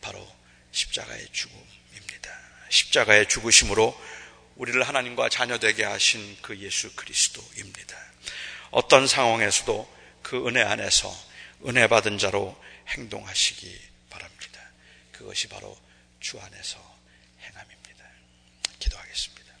바로 0.00 0.26
십자가의 0.72 1.28
죽음입니다. 1.32 2.40
십자가의 2.70 3.28
죽으심으로 3.28 4.00
우리를 4.56 4.82
하나님과 4.86 5.28
자녀되게 5.28 5.84
하신 5.84 6.38
그 6.40 6.58
예수 6.58 6.94
그리스도입니다. 6.94 7.96
어떤 8.70 9.06
상황에서도 9.06 9.98
그 10.22 10.46
은혜 10.46 10.62
안에서 10.62 11.12
은혜 11.66 11.86
받은 11.86 12.18
자로 12.18 12.56
행동하시기. 12.88 13.89
그것이 15.20 15.48
바로 15.48 15.78
주 16.18 16.40
안에서 16.40 16.78
행함입니다. 17.42 18.04
기도하겠습니다. 18.78 19.54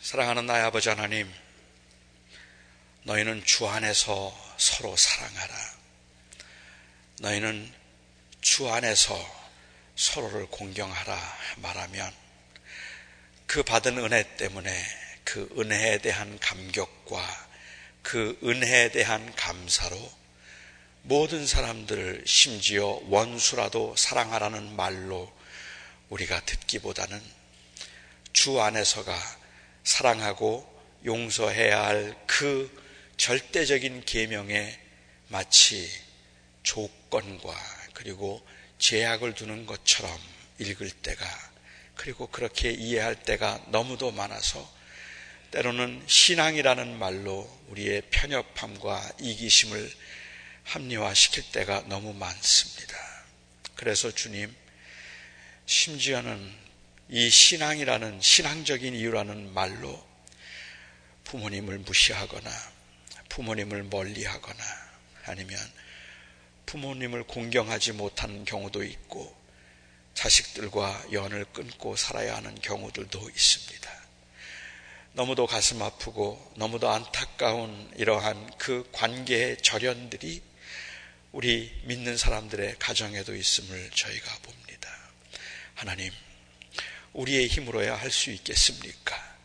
사랑하는 0.00 0.46
나의 0.46 0.64
아버지 0.64 0.88
하나님, 0.88 1.32
너희는 3.04 3.44
주 3.44 3.68
안에서 3.68 4.56
서로 4.58 4.96
사랑하라. 4.96 5.54
너희는 7.20 7.72
주 8.40 8.68
안에서 8.68 9.16
서로를 9.94 10.46
공경하라 10.46 11.38
말하면 11.58 12.12
그 13.46 13.62
받은 13.62 13.98
은혜 13.98 14.36
때문에 14.36 14.84
그 15.22 15.48
은혜에 15.56 15.98
대한 15.98 16.40
감격과 16.40 17.48
그 18.02 18.36
은혜에 18.42 18.90
대한 18.90 19.32
감사로 19.36 20.25
모든 21.08 21.46
사람들을 21.46 22.24
심지어 22.26 23.00
원수라도 23.04 23.94
사랑하라는 23.96 24.74
말로 24.74 25.32
우리가 26.08 26.40
듣기보다는 26.44 27.22
주 28.32 28.60
안에서가 28.60 29.16
사랑하고 29.84 30.66
용서해야 31.04 31.84
할 31.84 32.16
그 32.26 32.84
절대적인 33.16 34.04
계명에 34.04 34.78
마치 35.28 35.88
조건과 36.64 37.54
그리고 37.94 38.44
제약을 38.78 39.34
두는 39.34 39.64
것처럼 39.64 40.10
읽을 40.58 40.90
때가 40.90 41.24
그리고 41.94 42.26
그렇게 42.26 42.72
이해할 42.72 43.14
때가 43.22 43.62
너무도 43.68 44.10
많아서 44.10 44.68
때로는 45.52 46.02
신앙이라는 46.08 46.98
말로 46.98 47.48
우리의 47.68 48.02
편협함과 48.10 49.12
이기심을 49.20 49.90
합리화시킬 50.66 51.50
때가 51.52 51.84
너무 51.86 52.12
많습니다. 52.12 52.96
그래서 53.76 54.10
주님, 54.10 54.54
심지어는 55.66 56.54
이 57.08 57.30
신앙이라는 57.30 58.20
신앙적인 58.20 58.94
이유라는 58.94 59.54
말로 59.54 60.04
부모님을 61.24 61.78
무시하거나 61.78 62.50
부모님을 63.28 63.84
멀리하거나 63.84 64.64
아니면 65.26 65.58
부모님을 66.66 67.24
공경하지 67.24 67.92
못하는 67.92 68.44
경우도 68.44 68.82
있고 68.82 69.36
자식들과 70.14 71.12
연을 71.12 71.44
끊고 71.52 71.94
살아야 71.94 72.36
하는 72.36 72.54
경우들도 72.60 73.30
있습니다. 73.30 73.96
너무도 75.12 75.46
가슴 75.46 75.80
아프고 75.82 76.52
너무도 76.56 76.90
안타까운 76.90 77.92
이러한 77.96 78.58
그 78.58 78.88
관계의 78.92 79.58
절연들이 79.62 80.42
우리 81.36 81.70
믿는 81.82 82.16
사람들의 82.16 82.76
가정에도 82.78 83.36
있음을 83.36 83.90
저희가 83.90 84.38
봅니다. 84.38 84.88
하나님, 85.74 86.10
우리의 87.12 87.48
힘으로야 87.48 87.94
할 87.94 88.10
수 88.10 88.30
있겠습니까? 88.30 89.36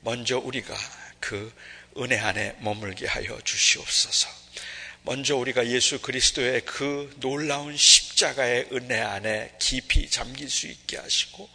먼저 0.00 0.38
우리가 0.38 0.76
그 1.20 1.54
은혜 1.96 2.18
안에 2.18 2.56
머물게 2.58 3.06
하여 3.06 3.40
주시옵소서. 3.44 4.28
먼저 5.02 5.36
우리가 5.36 5.68
예수 5.68 6.00
그리스도의 6.00 6.62
그 6.64 7.14
놀라운 7.20 7.76
십자가의 7.76 8.70
은혜 8.72 9.00
안에 9.00 9.54
깊이 9.60 10.10
잠길 10.10 10.50
수 10.50 10.66
있게 10.66 10.96
하시고 10.96 11.48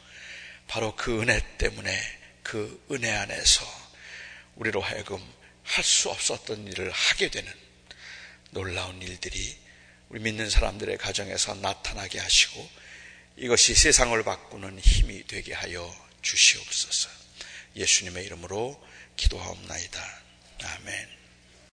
바로 0.65 0.95
그 0.95 1.21
은혜 1.21 1.41
때문에 1.57 2.01
그 2.41 2.81
은혜 2.89 3.11
안에서 3.11 3.65
우리로 4.55 4.79
하여금 4.79 5.21
할 5.65 5.83
수 5.83 6.09
없었던 6.09 6.69
일을 6.69 6.89
하게 6.89 7.29
되는 7.29 7.51
놀라운 8.51 9.01
일들이 9.01 9.61
우리 10.13 10.21
믿는 10.21 10.47
사람들의 10.47 10.99
가정에서 10.99 11.55
나타나게 11.55 12.19
하시고 12.19 12.69
이것이 13.35 13.73
세상을 13.73 14.21
바꾸는 14.21 14.77
힘이 14.77 15.25
되게 15.25 15.55
하여 15.55 15.91
주시옵소서. 16.21 17.09
예수님의 17.75 18.23
이름으로 18.25 18.79
기도하옵나이다. 19.15 20.21
아멘. 20.65 21.22